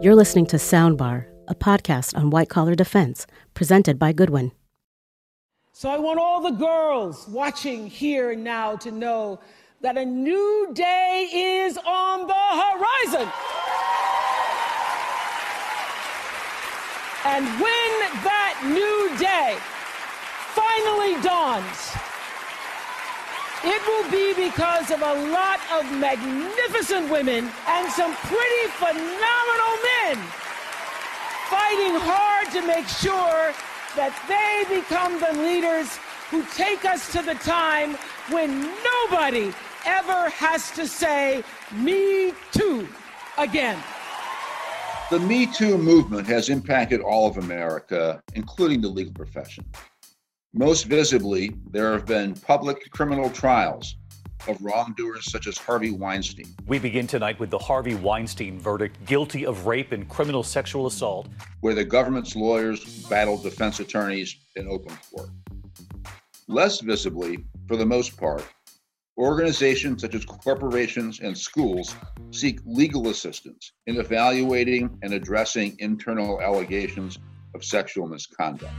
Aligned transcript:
You're 0.00 0.14
listening 0.14 0.46
to 0.46 0.58
Soundbar, 0.58 1.26
a 1.48 1.56
podcast 1.56 2.16
on 2.16 2.30
white 2.30 2.48
collar 2.48 2.76
defense 2.76 3.26
presented 3.54 3.98
by 3.98 4.12
Goodwin. 4.12 4.52
So 5.72 5.90
I 5.90 5.98
want 5.98 6.20
all 6.20 6.40
the 6.40 6.52
girls 6.52 7.26
watching 7.26 7.88
here 7.88 8.30
and 8.30 8.44
now 8.44 8.76
to 8.76 8.92
know 8.92 9.40
that 9.80 9.98
a 9.98 10.04
new 10.04 10.70
day 10.72 11.28
is 11.32 11.76
on 11.78 12.28
the 12.28 12.32
horizon. 12.32 13.28
And 17.24 17.44
when 17.60 17.90
that 18.22 18.62
new 18.66 19.18
day 19.18 19.58
finally 20.54 21.20
dawns, 21.24 22.07
it 23.64 23.82
will 23.86 24.10
be 24.10 24.34
because 24.34 24.90
of 24.90 25.02
a 25.02 25.14
lot 25.30 25.60
of 25.72 25.84
magnificent 25.98 27.10
women 27.10 27.50
and 27.66 27.92
some 27.92 28.14
pretty 28.14 28.66
phenomenal 28.78 29.74
men 29.98 30.16
fighting 31.48 31.94
hard 31.96 32.50
to 32.52 32.66
make 32.66 32.86
sure 32.86 33.52
that 33.96 34.12
they 34.28 34.76
become 34.76 35.18
the 35.18 35.42
leaders 35.42 35.98
who 36.30 36.44
take 36.54 36.84
us 36.84 37.10
to 37.10 37.22
the 37.22 37.34
time 37.36 37.94
when 38.30 38.60
nobody 38.84 39.52
ever 39.86 40.28
has 40.28 40.70
to 40.72 40.86
say, 40.86 41.42
Me 41.72 42.32
too, 42.52 42.86
again. 43.38 43.78
The 45.10 45.18
Me 45.20 45.46
Too 45.46 45.78
movement 45.78 46.26
has 46.26 46.50
impacted 46.50 47.00
all 47.00 47.26
of 47.26 47.38
America, 47.38 48.22
including 48.34 48.82
the 48.82 48.88
legal 48.88 49.14
profession. 49.14 49.64
Most 50.58 50.86
visibly, 50.86 51.52
there 51.70 51.92
have 51.92 52.04
been 52.04 52.34
public 52.34 52.90
criminal 52.90 53.30
trials 53.30 53.94
of 54.48 54.60
wrongdoers 54.60 55.30
such 55.30 55.46
as 55.46 55.56
Harvey 55.56 55.92
Weinstein. 55.92 56.52
We 56.66 56.80
begin 56.80 57.06
tonight 57.06 57.38
with 57.38 57.50
the 57.50 57.58
Harvey 57.58 57.94
Weinstein 57.94 58.58
verdict 58.58 59.04
guilty 59.06 59.46
of 59.46 59.68
rape 59.68 59.92
and 59.92 60.08
criminal 60.08 60.42
sexual 60.42 60.88
assault. 60.88 61.28
Where 61.60 61.76
the 61.76 61.84
government's 61.84 62.34
lawyers 62.34 63.04
battled 63.04 63.44
defense 63.44 63.78
attorneys 63.78 64.34
in 64.56 64.66
open 64.66 64.98
court. 65.14 65.30
Less 66.48 66.80
visibly, 66.80 67.44
for 67.68 67.76
the 67.76 67.86
most 67.86 68.16
part, 68.16 68.44
organizations 69.16 70.02
such 70.02 70.16
as 70.16 70.24
corporations 70.24 71.20
and 71.20 71.38
schools 71.38 71.94
seek 72.32 72.58
legal 72.66 73.10
assistance 73.10 73.74
in 73.86 74.00
evaluating 74.00 74.98
and 75.02 75.14
addressing 75.14 75.76
internal 75.78 76.42
allegations 76.42 77.20
of 77.54 77.62
sexual 77.62 78.08
misconduct. 78.08 78.74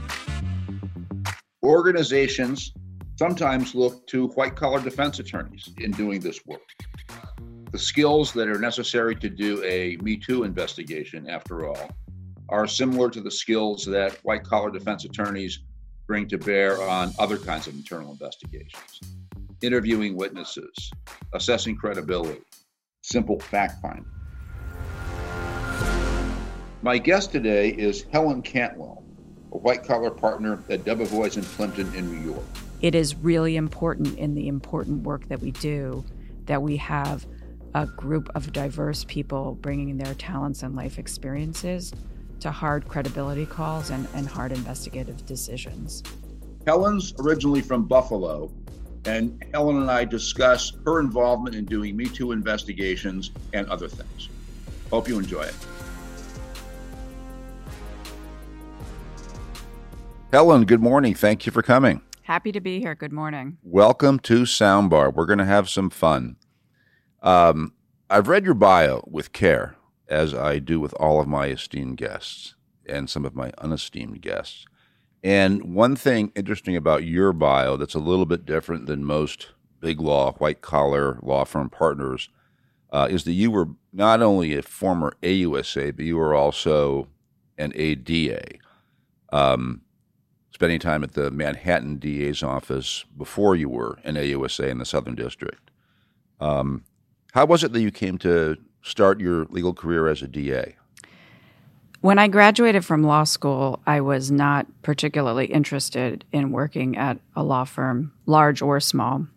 Organizations 1.62 2.72
sometimes 3.18 3.74
look 3.74 4.06
to 4.06 4.28
white 4.28 4.56
collar 4.56 4.80
defense 4.80 5.18
attorneys 5.18 5.68
in 5.78 5.90
doing 5.90 6.20
this 6.20 6.40
work. 6.46 6.62
The 7.70 7.78
skills 7.78 8.32
that 8.32 8.48
are 8.48 8.58
necessary 8.58 9.14
to 9.16 9.28
do 9.28 9.62
a 9.64 9.96
Me 9.98 10.16
Too 10.16 10.44
investigation, 10.44 11.28
after 11.28 11.68
all, 11.68 11.90
are 12.48 12.66
similar 12.66 13.10
to 13.10 13.20
the 13.20 13.30
skills 13.30 13.84
that 13.84 14.18
white 14.22 14.42
collar 14.42 14.70
defense 14.70 15.04
attorneys 15.04 15.60
bring 16.06 16.26
to 16.28 16.38
bear 16.38 16.82
on 16.82 17.12
other 17.18 17.36
kinds 17.36 17.66
of 17.66 17.74
internal 17.74 18.10
investigations 18.10 19.00
interviewing 19.62 20.16
witnesses, 20.16 20.90
assessing 21.34 21.76
credibility, 21.76 22.40
simple 23.02 23.38
fact 23.38 23.74
finding. 23.82 24.06
My 26.82 26.96
guest 26.96 27.30
today 27.30 27.68
is 27.68 28.06
Helen 28.10 28.40
Cantwell, 28.40 29.04
a 29.52 29.58
white 29.58 29.84
collar 29.84 30.10
partner 30.10 30.62
at 30.68 30.84
Debevoise 30.84 31.36
and 31.36 31.44
Plimpton 31.44 31.92
in 31.94 32.10
New 32.10 32.32
York. 32.32 32.44
It 32.80 32.94
is 32.94 33.14
really 33.16 33.56
important 33.56 34.18
in 34.18 34.34
the 34.34 34.48
important 34.48 35.02
work 35.02 35.28
that 35.28 35.40
we 35.40 35.50
do 35.52 36.04
that 36.46 36.62
we 36.62 36.76
have 36.78 37.26
a 37.74 37.86
group 37.86 38.30
of 38.34 38.52
diverse 38.52 39.04
people 39.04 39.54
bringing 39.60 39.96
their 39.96 40.14
talents 40.14 40.62
and 40.62 40.74
life 40.74 40.98
experiences 40.98 41.92
to 42.40 42.50
hard 42.50 42.88
credibility 42.88 43.46
calls 43.46 43.90
and, 43.90 44.08
and 44.14 44.26
hard 44.26 44.50
investigative 44.52 45.24
decisions. 45.26 46.02
Helen's 46.66 47.14
originally 47.18 47.60
from 47.60 47.84
Buffalo, 47.84 48.50
and 49.04 49.42
Helen 49.52 49.76
and 49.76 49.90
I 49.90 50.04
discuss 50.04 50.72
her 50.84 51.00
involvement 51.00 51.54
in 51.54 51.64
doing 51.64 51.96
Me 51.96 52.06
Too 52.06 52.32
investigations 52.32 53.30
and 53.52 53.68
other 53.68 53.88
things. 53.88 54.28
Hope 54.90 55.08
you 55.08 55.18
enjoy 55.18 55.42
it. 55.42 55.54
Helen, 60.32 60.64
good 60.64 60.80
morning. 60.80 61.12
Thank 61.12 61.44
you 61.44 61.50
for 61.50 61.60
coming. 61.60 62.02
Happy 62.22 62.52
to 62.52 62.60
be 62.60 62.78
here. 62.78 62.94
Good 62.94 63.12
morning. 63.12 63.58
Welcome 63.64 64.20
to 64.20 64.42
Soundbar. 64.42 65.12
We're 65.12 65.26
going 65.26 65.40
to 65.40 65.44
have 65.44 65.68
some 65.68 65.90
fun. 65.90 66.36
Um, 67.20 67.72
I've 68.08 68.28
read 68.28 68.44
your 68.44 68.54
bio 68.54 69.02
with 69.10 69.32
care, 69.32 69.74
as 70.08 70.32
I 70.32 70.60
do 70.60 70.78
with 70.78 70.94
all 70.94 71.20
of 71.20 71.26
my 71.26 71.46
esteemed 71.46 71.96
guests 71.96 72.54
and 72.86 73.10
some 73.10 73.24
of 73.24 73.34
my 73.34 73.50
unesteemed 73.58 74.22
guests. 74.22 74.66
And 75.24 75.74
one 75.74 75.96
thing 75.96 76.30
interesting 76.36 76.76
about 76.76 77.02
your 77.02 77.32
bio 77.32 77.76
that's 77.76 77.96
a 77.96 77.98
little 77.98 78.24
bit 78.24 78.46
different 78.46 78.86
than 78.86 79.04
most 79.04 79.48
big 79.80 80.00
law, 80.00 80.34
white 80.34 80.60
collar 80.60 81.18
law 81.22 81.44
firm 81.44 81.70
partners 81.70 82.28
uh, 82.92 83.08
is 83.10 83.24
that 83.24 83.32
you 83.32 83.50
were 83.50 83.70
not 83.92 84.22
only 84.22 84.54
a 84.54 84.62
former 84.62 85.12
AUSA, 85.24 85.96
but 85.96 86.04
you 86.04 86.16
were 86.16 86.36
also 86.36 87.08
an 87.58 87.72
ADA. 87.74 88.44
Um, 89.32 89.80
spending 90.60 90.78
time 90.78 91.02
at 91.02 91.14
the 91.14 91.30
Manhattan 91.30 91.96
DA's 91.96 92.42
office 92.42 93.06
before 93.16 93.56
you 93.56 93.66
were 93.66 93.98
in 94.04 94.14
AUSA 94.14 94.68
in 94.68 94.76
the 94.76 94.84
Southern 94.84 95.14
District. 95.14 95.70
Um, 96.38 96.84
how 97.32 97.46
was 97.46 97.64
it 97.64 97.72
that 97.72 97.80
you 97.80 97.90
came 97.90 98.18
to 98.18 98.58
start 98.82 99.20
your 99.20 99.46
legal 99.46 99.72
career 99.72 100.06
as 100.06 100.20
a 100.20 100.28
DA? 100.28 100.76
When 102.02 102.18
I 102.18 102.28
graduated 102.28 102.84
from 102.84 103.02
law 103.02 103.24
school, 103.24 103.80
I 103.86 104.02
was 104.02 104.30
not 104.30 104.66
particularly 104.82 105.46
interested 105.46 106.26
in 106.30 106.52
working 106.52 106.94
at 106.94 107.20
a 107.34 107.42
law 107.42 107.64
firm, 107.64 108.12
large 108.26 108.60
or 108.60 108.80
small. 108.80 109.28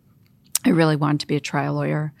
I 0.66 0.68
really 0.68 0.96
wanted 0.96 1.20
to 1.20 1.26
be 1.26 1.36
a 1.36 1.40
trial 1.40 1.72
lawyer. 1.72 2.12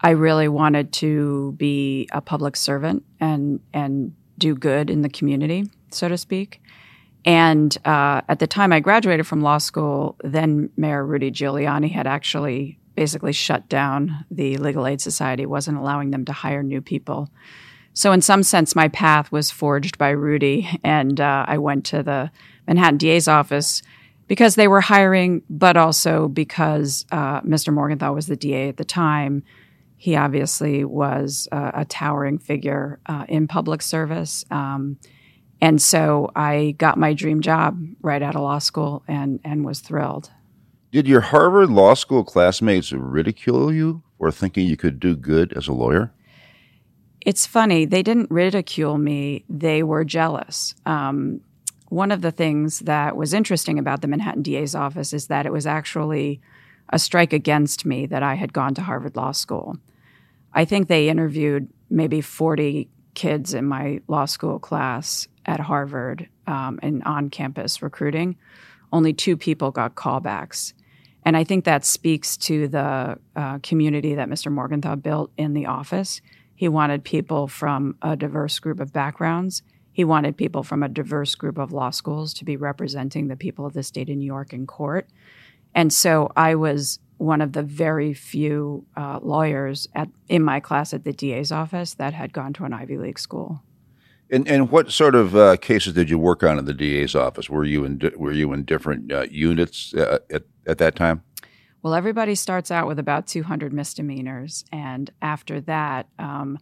I 0.00 0.10
really 0.10 0.46
wanted 0.46 0.92
to 0.92 1.56
be 1.56 2.08
a 2.12 2.20
public 2.20 2.54
servant 2.54 3.04
and 3.18 3.58
and 3.74 4.14
do 4.38 4.54
good 4.54 4.90
in 4.90 5.02
the 5.02 5.08
community, 5.08 5.68
so 5.90 6.06
to 6.08 6.16
speak. 6.16 6.62
And 7.24 7.76
uh, 7.84 8.22
at 8.28 8.38
the 8.38 8.46
time 8.46 8.72
I 8.72 8.80
graduated 8.80 9.26
from 9.26 9.42
law 9.42 9.58
school, 9.58 10.16
then 10.22 10.70
Mayor 10.76 11.04
Rudy 11.04 11.30
Giuliani 11.30 11.90
had 11.90 12.06
actually 12.06 12.78
basically 12.94 13.32
shut 13.32 13.68
down 13.68 14.24
the 14.30 14.56
Legal 14.56 14.86
Aid 14.86 15.00
Society, 15.00 15.46
wasn't 15.46 15.78
allowing 15.78 16.10
them 16.10 16.24
to 16.24 16.32
hire 16.32 16.62
new 16.62 16.80
people. 16.80 17.28
So, 17.94 18.12
in 18.12 18.20
some 18.20 18.42
sense, 18.42 18.76
my 18.76 18.88
path 18.88 19.32
was 19.32 19.50
forged 19.50 19.98
by 19.98 20.10
Rudy, 20.10 20.68
and 20.84 21.20
uh, 21.20 21.44
I 21.48 21.58
went 21.58 21.84
to 21.86 22.02
the 22.02 22.30
Manhattan 22.66 22.98
DA's 22.98 23.26
office 23.28 23.82
because 24.28 24.54
they 24.54 24.68
were 24.68 24.80
hiring, 24.80 25.42
but 25.50 25.76
also 25.76 26.28
because 26.28 27.06
uh, 27.10 27.40
Mr. 27.40 27.72
Morgenthau 27.72 28.12
was 28.12 28.26
the 28.26 28.36
DA 28.36 28.68
at 28.68 28.76
the 28.76 28.84
time. 28.84 29.42
He 29.96 30.14
obviously 30.14 30.84
was 30.84 31.48
uh, 31.50 31.72
a 31.74 31.84
towering 31.84 32.38
figure 32.38 33.00
uh, 33.06 33.24
in 33.28 33.48
public 33.48 33.82
service. 33.82 34.44
Um, 34.50 34.98
and 35.60 35.82
so 35.82 36.30
I 36.36 36.74
got 36.78 36.98
my 36.98 37.14
dream 37.14 37.40
job 37.40 37.80
right 38.00 38.22
out 38.22 38.36
of 38.36 38.42
law 38.42 38.58
school 38.58 39.02
and, 39.08 39.40
and 39.44 39.64
was 39.64 39.80
thrilled. 39.80 40.30
Did 40.92 41.06
your 41.06 41.20
Harvard 41.20 41.68
Law 41.68 41.94
School 41.94 42.24
classmates 42.24 42.92
ridicule 42.92 43.72
you 43.72 44.02
for 44.16 44.30
thinking 44.30 44.66
you 44.66 44.76
could 44.76 44.98
do 44.98 45.16
good 45.16 45.52
as 45.52 45.68
a 45.68 45.72
lawyer? 45.72 46.12
It's 47.26 47.46
funny. 47.46 47.84
They 47.84 48.02
didn't 48.02 48.30
ridicule 48.30 48.96
me, 48.96 49.44
they 49.48 49.82
were 49.82 50.04
jealous. 50.04 50.74
Um, 50.86 51.40
one 51.88 52.10
of 52.12 52.22
the 52.22 52.30
things 52.30 52.80
that 52.80 53.16
was 53.16 53.34
interesting 53.34 53.78
about 53.78 54.02
the 54.02 54.08
Manhattan 54.08 54.42
DA's 54.42 54.74
office 54.74 55.12
is 55.12 55.26
that 55.26 55.46
it 55.46 55.52
was 55.52 55.66
actually 55.66 56.40
a 56.90 56.98
strike 56.98 57.32
against 57.32 57.84
me 57.84 58.06
that 58.06 58.22
I 58.22 58.34
had 58.34 58.52
gone 58.52 58.74
to 58.74 58.82
Harvard 58.82 59.16
Law 59.16 59.32
School. 59.32 59.76
I 60.54 60.64
think 60.64 60.88
they 60.88 61.08
interviewed 61.08 61.68
maybe 61.90 62.20
40 62.20 62.88
kids 63.14 63.52
in 63.52 63.64
my 63.64 64.00
law 64.06 64.24
school 64.24 64.58
class 64.58 65.28
at 65.48 65.60
Harvard 65.60 66.28
um, 66.46 66.78
on 67.04 67.30
campus 67.30 67.82
recruiting, 67.82 68.36
only 68.92 69.12
two 69.12 69.36
people 69.36 69.70
got 69.70 69.96
callbacks. 69.96 70.74
And 71.24 71.36
I 71.36 71.42
think 71.42 71.64
that 71.64 71.84
speaks 71.84 72.36
to 72.36 72.68
the 72.68 73.18
uh, 73.34 73.58
community 73.62 74.14
that 74.14 74.28
Mr. 74.28 74.52
Morgenthau 74.52 74.94
built 74.94 75.32
in 75.36 75.54
the 75.54 75.66
office. 75.66 76.20
He 76.54 76.68
wanted 76.68 77.02
people 77.02 77.48
from 77.48 77.96
a 78.02 78.14
diverse 78.14 78.58
group 78.58 78.78
of 78.78 78.92
backgrounds. 78.92 79.62
He 79.90 80.04
wanted 80.04 80.36
people 80.36 80.62
from 80.62 80.82
a 80.82 80.88
diverse 80.88 81.34
group 81.34 81.58
of 81.58 81.72
law 81.72 81.90
schools 81.90 82.32
to 82.34 82.44
be 82.44 82.56
representing 82.56 83.28
the 83.28 83.36
people 83.36 83.66
of 83.66 83.72
the 83.72 83.82
state 83.82 84.10
of 84.10 84.16
New 84.16 84.26
York 84.26 84.52
in 84.52 84.66
court. 84.66 85.08
And 85.74 85.92
so 85.92 86.30
I 86.36 86.54
was 86.54 86.98
one 87.16 87.40
of 87.40 87.52
the 87.52 87.62
very 87.62 88.14
few 88.14 88.84
uh, 88.96 89.18
lawyers 89.22 89.88
at, 89.94 90.08
in 90.28 90.42
my 90.42 90.60
class 90.60 90.94
at 90.94 91.04
the 91.04 91.12
DA's 91.12 91.50
office 91.50 91.94
that 91.94 92.14
had 92.14 92.32
gone 92.32 92.52
to 92.54 92.64
an 92.64 92.72
Ivy 92.72 92.96
League 92.96 93.18
school. 93.18 93.62
And, 94.30 94.46
and 94.46 94.70
what 94.70 94.92
sort 94.92 95.14
of 95.14 95.34
uh, 95.34 95.56
cases 95.56 95.94
did 95.94 96.10
you 96.10 96.18
work 96.18 96.42
on 96.42 96.58
in 96.58 96.66
the 96.66 96.74
DA's 96.74 97.14
office? 97.14 97.48
Were 97.48 97.64
you 97.64 97.84
in 97.84 98.00
were 98.16 98.32
you 98.32 98.52
in 98.52 98.64
different 98.64 99.10
uh, 99.10 99.26
units 99.30 99.94
uh, 99.94 100.18
at 100.30 100.42
at 100.66 100.78
that 100.78 100.96
time? 100.96 101.22
Well, 101.82 101.94
everybody 101.94 102.34
starts 102.34 102.70
out 102.70 102.86
with 102.86 102.98
about 102.98 103.26
200 103.26 103.72
misdemeanors, 103.72 104.64
and 104.72 105.10
after 105.22 105.60
that, 105.62 106.08
um, 106.18 106.58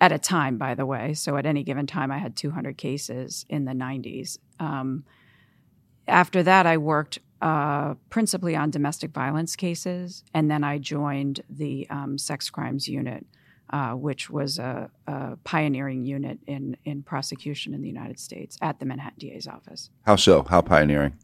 at 0.00 0.12
a 0.12 0.18
time, 0.18 0.58
by 0.58 0.74
the 0.74 0.86
way. 0.86 1.14
So 1.14 1.36
at 1.36 1.46
any 1.46 1.62
given 1.62 1.86
time, 1.86 2.10
I 2.10 2.18
had 2.18 2.36
200 2.36 2.76
cases 2.76 3.44
in 3.48 3.64
the 3.64 3.72
90s. 3.72 4.38
Um, 4.58 5.04
after 6.06 6.42
that, 6.42 6.66
I 6.66 6.76
worked 6.76 7.18
uh, 7.40 7.94
principally 8.10 8.54
on 8.54 8.70
domestic 8.70 9.12
violence 9.12 9.56
cases, 9.56 10.24
and 10.34 10.50
then 10.50 10.62
I 10.62 10.78
joined 10.78 11.42
the 11.48 11.86
um, 11.88 12.18
sex 12.18 12.50
crimes 12.50 12.86
unit, 12.86 13.26
uh, 13.72 13.92
which 13.92 14.28
was 14.28 14.58
a, 14.58 14.90
a, 15.06 15.36
pioneering 15.44 16.04
unit 16.04 16.38
in 16.46 16.76
in 16.84 17.02
prosecution 17.02 17.72
in 17.72 17.82
the 17.82 17.88
United 17.88 18.18
States 18.18 18.58
at 18.60 18.80
the 18.80 18.86
Manhattan 18.86 19.18
DA's 19.18 19.46
office. 19.46 19.90
How 20.06 20.16
so? 20.16 20.42
How 20.42 20.60
pioneering? 20.60 21.16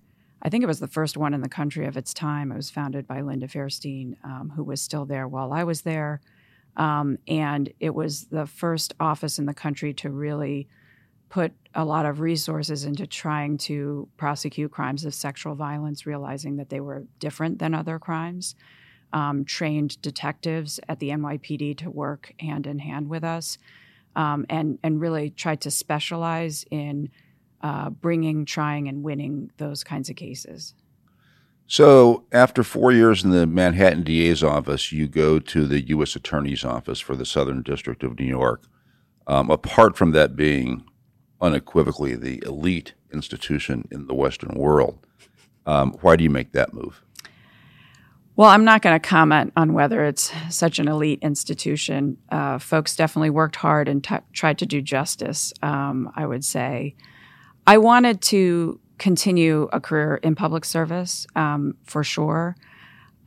I 0.43 0.49
think 0.49 0.63
it 0.63 0.69
was 0.69 0.81
the 0.81 0.87
first 0.87 1.17
one 1.17 1.35
in 1.35 1.41
the 1.41 1.49
country 1.49 1.87
of 1.87 1.97
its 1.97 2.15
time. 2.15 2.53
It 2.53 2.57
was 2.57 2.71
founded 2.71 3.07
by 3.07 3.21
Linda 3.21 3.49
Fairstein, 3.49 4.15
um, 4.23 4.53
who 4.55 4.63
was 4.63 4.81
still 4.81 5.05
there 5.05 5.27
while 5.27 5.53
I 5.53 5.65
was 5.65 5.83
there. 5.83 6.21
Um, 6.77 7.19
and 7.27 7.73
it 7.81 7.95
was 7.95 8.27
the 8.27 8.47
first 8.47 8.95
office 9.01 9.39
in 9.39 9.47
the 9.47 9.55
country 9.55 9.95
to 9.95 10.11
really 10.11 10.69
put 11.31 11.53
a 11.75 11.85
lot 11.85 12.07
of 12.07 12.21
resources 12.21 12.85
into 12.85 13.07
trying 13.07 13.59
to 13.59 14.09
prosecute 14.17 14.71
crimes 14.71 15.05
of 15.05 15.15
sexual 15.15 15.55
violence, 15.55 16.07
realizing 16.07 16.57
that 16.57 16.69
they 16.69 16.81
were 16.81 17.07
different 17.19 17.59
than 17.59 17.75
other 17.75 17.99
crimes. 17.99 18.55
Um, 19.17 19.47
trained 19.47 20.03
detectives 20.03 20.79
at 20.91 20.99
the 20.99 21.09
NYPD 21.09 21.79
to 21.79 21.91
work 21.91 22.35
hand 22.39 22.67
in 22.67 22.81
hand 22.81 23.09
with 23.09 23.25
us, 23.25 23.57
um, 24.15 24.45
and 24.51 24.79
and 24.83 25.01
really 25.01 25.31
tried 25.31 25.63
to 25.63 25.71
specialize 25.71 26.67
in 26.71 27.09
uh, 27.63 27.89
bringing, 27.89 28.45
trying, 28.45 28.89
and 28.89 29.03
winning 29.03 29.51
those 29.57 29.83
kinds 29.83 30.11
of 30.11 30.17
cases. 30.17 30.75
So, 31.67 32.25
after 32.31 32.63
four 32.63 32.93
years 32.93 33.25
in 33.25 33.31
the 33.31 33.47
Manhattan 33.47 34.03
DA's 34.03 34.45
office, 34.45 34.93
you 34.93 35.09
go 35.09 35.39
to 35.39 35.67
the 35.67 35.81
U.S. 35.89 36.15
Attorney's 36.15 36.65
Office 36.65 37.01
for 37.01 37.17
the 37.17 37.25
Southern 37.25 37.63
District 37.63 38.05
of 38.05 38.19
New 38.19 38.27
York. 38.27 38.65
Um, 39.27 39.51
apart 39.51 39.97
from 39.97 40.13
that 40.13 40.37
being 40.37 40.85
unequivocally 41.41 42.15
the 42.15 42.43
elite 42.47 42.95
institution 43.13 43.89
in 43.91 44.07
the 44.07 44.15
Western 44.15 44.55
world, 44.57 44.99
um, 45.65 45.97
why 46.03 46.17
do 46.17 46.23
you 46.23 46.31
make 46.31 46.53
that 46.53 46.73
move? 46.75 47.03
Well, 48.37 48.51
I'm 48.51 48.65
not 48.65 48.83
going 48.83 48.95
to 48.95 49.09
comment 49.09 49.55
on 49.57 49.73
whether 49.73 50.05
it's 50.05 50.31
such 50.51 50.79
an 50.79 50.89
elite 50.89 51.21
institution. 51.23 52.19
Uh, 52.31 52.59
folks 52.59 52.95
definitely 52.95 53.31
worked 53.31 53.57
hard 53.57 53.89
and 53.89 54.05
t- 54.05 54.17
tried 54.35 54.59
to 54.59 54.67
do 54.67 54.83
justice, 54.83 55.55
um, 55.63 56.13
I 56.15 56.27
would 56.27 56.45
say. 56.45 56.95
I 57.67 57.79
wanted 57.79 58.21
to 58.23 58.79
continue 58.99 59.71
a 59.73 59.81
career 59.81 60.17
in 60.17 60.35
public 60.35 60.67
service 60.67 61.27
um, 61.35 61.77
for 61.85 62.05
sure. 62.05 62.57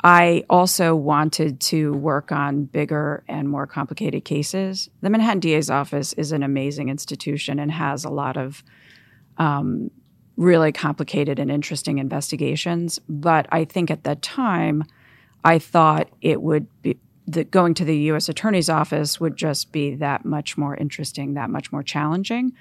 I 0.04 0.44
also 0.48 0.96
wanted 0.96 1.60
to 1.62 1.92
work 1.94 2.32
on 2.32 2.66
bigger 2.66 3.24
and 3.28 3.50
more 3.50 3.66
complicated 3.66 4.26
cases. 4.26 4.90
The 5.02 5.10
Manhattan 5.10 5.40
DA's 5.40 5.72
office 5.72 6.14
is 6.14 6.32
an 6.32 6.44
amazing 6.44 6.90
institution 6.90 7.58
and 7.58 7.72
has 7.72 8.06
a 8.06 8.10
lot 8.10 8.38
of 8.38 8.64
um, 9.40 9.90
really 10.38 10.72
complicated 10.72 11.40
and 11.40 11.50
interesting 11.50 11.98
investigations. 11.98 13.00
But 13.10 13.48
I 13.52 13.66
think 13.66 13.90
at 13.90 14.04
that 14.04 14.22
time, 14.22 14.84
I 15.44 15.60
thought 15.60 16.10
it 16.22 16.42
would 16.42 16.68
be 16.82 16.98
that 17.28 17.52
going 17.52 17.76
to 17.76 17.86
the 17.86 17.96
U.S. 17.98 18.28
Attorney's 18.28 18.70
Office 18.70 19.20
would 19.20 19.38
just 19.38 19.72
be 19.72 19.96
that 19.96 20.26
much 20.26 20.58
more 20.58 20.76
interesting, 20.76 21.36
that 21.36 21.50
much 21.50 21.72
more 21.72 21.84
challenging. 21.84 22.54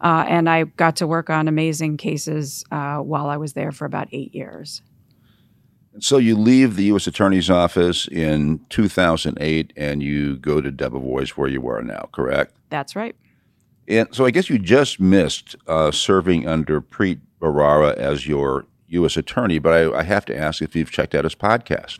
Uh, 0.00 0.24
and 0.28 0.48
I 0.48 0.64
got 0.64 0.96
to 0.96 1.06
work 1.06 1.30
on 1.30 1.46
amazing 1.46 1.96
cases 1.96 2.64
uh, 2.70 2.98
while 2.98 3.28
I 3.28 3.36
was 3.36 3.52
there 3.52 3.70
for 3.70 3.84
about 3.84 4.08
eight 4.12 4.34
years. 4.34 4.82
So 6.00 6.18
you 6.18 6.36
leave 6.36 6.76
the 6.76 6.84
U.S. 6.84 7.06
Attorney's 7.06 7.50
Office 7.50 8.06
in 8.06 8.60
2008 8.68 9.72
and 9.76 10.02
you 10.02 10.36
go 10.36 10.60
to 10.60 10.70
Debevoise, 10.70 11.30
where 11.30 11.48
you 11.48 11.66
are 11.68 11.82
now, 11.82 12.08
correct? 12.12 12.54
That's 12.70 12.94
right. 12.94 13.16
And 13.88 14.08
so 14.12 14.24
I 14.24 14.30
guess 14.30 14.50
you 14.50 14.58
just 14.58 15.00
missed 15.00 15.56
uh, 15.66 15.90
serving 15.90 16.46
under 16.46 16.80
Preet 16.80 17.20
Bharara 17.40 17.94
as 17.94 18.26
your 18.26 18.66
U.S. 18.88 19.16
Attorney, 19.16 19.58
but 19.58 19.72
I, 19.72 19.98
I, 19.98 20.02
have 20.02 20.24
to 20.26 20.36
ask 20.36 20.62
if 20.62 20.74
you've 20.74 20.90
checked 20.90 21.14
out 21.14 21.24
his 21.24 21.34
podcast. 21.34 21.98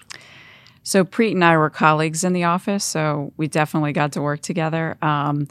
So 0.88 1.04
Preet 1.04 1.32
and 1.32 1.44
I 1.44 1.58
were 1.58 1.68
colleagues 1.68 2.24
in 2.24 2.32
the 2.32 2.44
office, 2.44 2.82
so 2.82 3.34
we 3.36 3.46
definitely 3.46 3.92
got 3.92 4.12
to 4.12 4.22
work 4.22 4.40
together. 4.40 4.96
Um, 5.02 5.46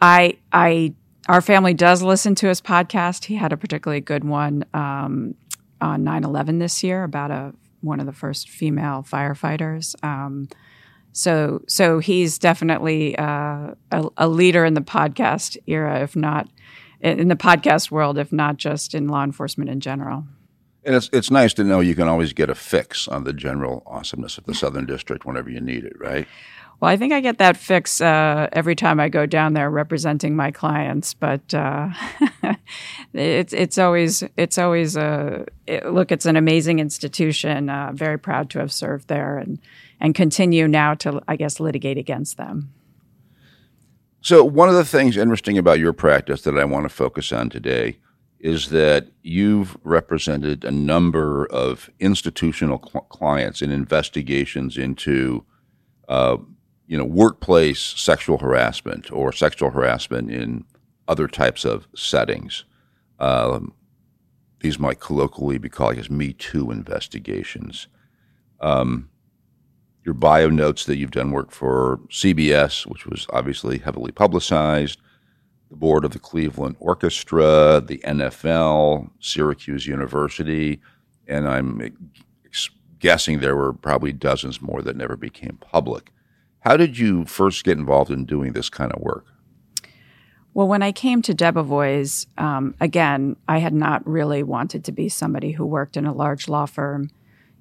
I 0.00 0.38
I 0.50 0.94
our 1.28 1.42
family 1.42 1.74
does 1.74 2.02
listen 2.02 2.34
to 2.36 2.48
his 2.48 2.62
podcast. 2.62 3.26
He 3.26 3.34
had 3.34 3.52
a 3.52 3.58
particularly 3.58 4.00
good 4.00 4.24
one 4.24 4.64
um, 4.72 5.34
on 5.82 6.04
9/11 6.04 6.58
this 6.58 6.82
year 6.82 7.04
about 7.04 7.30
a 7.30 7.52
one 7.82 8.00
of 8.00 8.06
the 8.06 8.14
first 8.14 8.48
female 8.48 9.04
firefighters. 9.06 9.94
Um, 10.02 10.48
so 11.12 11.60
so 11.68 11.98
he's 11.98 12.38
definitely 12.38 13.14
uh, 13.18 13.74
a, 13.90 14.08
a, 14.16 14.26
leader 14.26 14.64
in 14.64 14.72
the 14.72 14.80
podcast 14.80 15.58
era, 15.66 16.00
if 16.00 16.16
not 16.16 16.48
in 17.02 17.28
the 17.28 17.36
podcast 17.36 17.90
world, 17.90 18.16
if 18.16 18.32
not 18.32 18.56
just 18.56 18.94
in 18.94 19.06
law 19.06 19.22
enforcement 19.22 19.68
in 19.68 19.80
general. 19.80 20.24
And 20.84 20.96
it's 20.96 21.08
it's 21.12 21.30
nice 21.30 21.54
to 21.54 21.64
know 21.64 21.80
you 21.80 21.94
can 21.94 22.08
always 22.08 22.32
get 22.32 22.50
a 22.50 22.54
fix 22.54 23.06
on 23.06 23.24
the 23.24 23.32
general 23.32 23.82
awesomeness 23.86 24.38
of 24.38 24.44
the 24.44 24.54
Southern 24.54 24.86
District 24.86 25.24
whenever 25.24 25.48
you 25.48 25.60
need 25.60 25.84
it, 25.84 25.94
right? 25.98 26.26
Well, 26.80 26.90
I 26.90 26.96
think 26.96 27.12
I 27.12 27.20
get 27.20 27.38
that 27.38 27.56
fix 27.56 28.00
uh, 28.00 28.48
every 28.52 28.74
time 28.74 28.98
I 28.98 29.08
go 29.08 29.24
down 29.24 29.52
there 29.52 29.70
representing 29.70 30.34
my 30.34 30.50
clients. 30.50 31.14
But 31.14 31.54
uh, 31.54 31.90
it's 33.14 33.52
it's 33.52 33.78
always 33.78 34.24
it's 34.36 34.58
always 34.58 34.96
a 34.96 35.46
it, 35.68 35.86
look. 35.86 36.10
It's 36.10 36.26
an 36.26 36.34
amazing 36.36 36.80
institution. 36.80 37.68
Uh, 37.68 37.92
very 37.94 38.18
proud 38.18 38.50
to 38.50 38.58
have 38.58 38.72
served 38.72 39.06
there 39.06 39.38
and 39.38 39.60
and 40.00 40.16
continue 40.16 40.66
now 40.66 40.94
to 40.94 41.22
I 41.28 41.36
guess 41.36 41.60
litigate 41.60 41.98
against 41.98 42.36
them. 42.36 42.72
So 44.20 44.42
one 44.42 44.68
of 44.68 44.74
the 44.74 44.84
things 44.84 45.16
interesting 45.16 45.58
about 45.58 45.78
your 45.78 45.92
practice 45.92 46.42
that 46.42 46.58
I 46.58 46.64
want 46.64 46.84
to 46.84 46.88
focus 46.88 47.30
on 47.30 47.48
today 47.48 47.98
is 48.42 48.70
that 48.70 49.06
you've 49.22 49.78
represented 49.84 50.64
a 50.64 50.70
number 50.70 51.46
of 51.46 51.88
institutional 52.00 52.82
cl- 52.84 53.04
clients 53.04 53.62
in 53.62 53.70
investigations 53.70 54.76
into 54.76 55.46
uh, 56.08 56.36
you 56.88 56.98
know, 56.98 57.04
workplace 57.04 57.80
sexual 57.80 58.38
harassment 58.38 59.10
or 59.12 59.32
sexual 59.32 59.70
harassment 59.70 60.28
in 60.30 60.64
other 61.06 61.28
types 61.28 61.64
of 61.64 61.86
settings. 61.94 62.64
Um, 63.20 63.72
these 64.60 64.78
might 64.78 64.98
colloquially 64.98 65.58
be 65.58 65.68
called 65.68 65.96
as 65.96 66.10
Me 66.10 66.32
Too 66.32 66.72
investigations. 66.72 67.86
Um, 68.60 69.08
your 70.04 70.14
bio 70.14 70.48
notes 70.48 70.84
that 70.86 70.96
you've 70.96 71.12
done 71.12 71.30
work 71.30 71.52
for 71.52 72.00
CBS, 72.10 72.86
which 72.86 73.06
was 73.06 73.28
obviously 73.30 73.78
heavily 73.78 74.10
publicized, 74.10 75.00
the 75.72 75.78
board 75.78 76.04
of 76.04 76.10
the 76.10 76.18
Cleveland 76.18 76.76
Orchestra, 76.80 77.82
the 77.84 77.98
NFL, 78.04 79.08
Syracuse 79.20 79.86
University, 79.86 80.82
and 81.26 81.48
I'm 81.48 81.96
guessing 82.98 83.40
there 83.40 83.56
were 83.56 83.72
probably 83.72 84.12
dozens 84.12 84.60
more 84.60 84.82
that 84.82 84.96
never 84.96 85.16
became 85.16 85.56
public. 85.62 86.12
How 86.60 86.76
did 86.76 86.98
you 86.98 87.24
first 87.24 87.64
get 87.64 87.78
involved 87.78 88.10
in 88.10 88.26
doing 88.26 88.52
this 88.52 88.68
kind 88.68 88.92
of 88.92 89.00
work? 89.00 89.26
Well, 90.52 90.68
when 90.68 90.82
I 90.82 90.92
came 90.92 91.22
to 91.22 91.34
Debevoise, 91.34 92.26
um, 92.36 92.74
again, 92.78 93.36
I 93.48 93.58
had 93.58 93.72
not 93.72 94.06
really 94.06 94.42
wanted 94.42 94.84
to 94.84 94.92
be 94.92 95.08
somebody 95.08 95.52
who 95.52 95.64
worked 95.64 95.96
in 95.96 96.04
a 96.04 96.12
large 96.12 96.48
law 96.48 96.66
firm. 96.66 97.08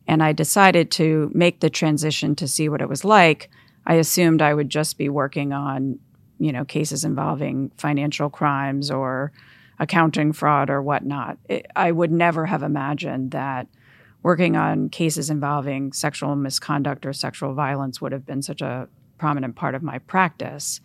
And 0.05 0.21
I 0.21 0.33
decided 0.33 0.91
to 0.91 1.31
make 1.33 1.61
the 1.61 1.69
transition 1.69 2.35
to 2.35 2.47
see 2.47 2.67
what 2.67 2.81
it 2.81 2.89
was 2.89 3.05
like. 3.05 3.49
I 3.87 3.93
assumed 3.93 4.41
I 4.41 4.53
would 4.53 4.69
just 4.69 4.97
be 4.97 5.07
working 5.07 5.53
on, 5.53 5.99
you 6.41 6.51
know, 6.51 6.65
cases 6.65 7.03
involving 7.05 7.71
financial 7.77 8.29
crimes 8.29 8.91
or 8.91 9.31
accounting 9.79 10.33
fraud 10.33 10.69
or 10.69 10.81
whatnot. 10.81 11.37
It, 11.47 11.65
I 11.75 11.91
would 11.91 12.11
never 12.11 12.45
have 12.45 12.63
imagined 12.63 13.31
that– 13.31 13.67
working 14.23 14.55
on 14.55 14.89
cases 14.89 15.29
involving 15.29 15.91
sexual 15.93 16.35
misconduct 16.35 17.05
or 17.05 17.13
sexual 17.13 17.53
violence 17.53 17.99
would 18.01 18.11
have 18.11 18.25
been 18.25 18.41
such 18.41 18.61
a 18.61 18.87
prominent 19.17 19.55
part 19.55 19.75
of 19.75 19.83
my 19.83 19.97
practice. 19.99 20.79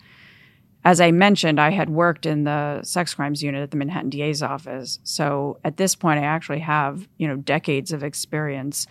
As 0.85 1.01
I 1.01 1.11
mentioned, 1.11 1.61
I 1.61 1.71
had 1.71 1.91
worked 1.91 2.27
in 2.27 2.45
the 2.45 2.83
sex 2.83 3.15
crimes 3.15 3.43
unit 3.43 3.63
at 3.63 3.71
the 3.73 3.77
Manhattan 3.77 4.11
DA's 4.11 4.43
office. 4.43 5.01
So 5.03 5.59
at 5.65 5.77
this 5.77 5.95
point, 5.95 6.21
I 6.21 6.25
actually 6.25 6.61
have, 6.61 7.09
you 7.19 7.27
know, 7.27 7.37
decades 7.37 7.93
of 7.93 8.05
experience 8.05 8.87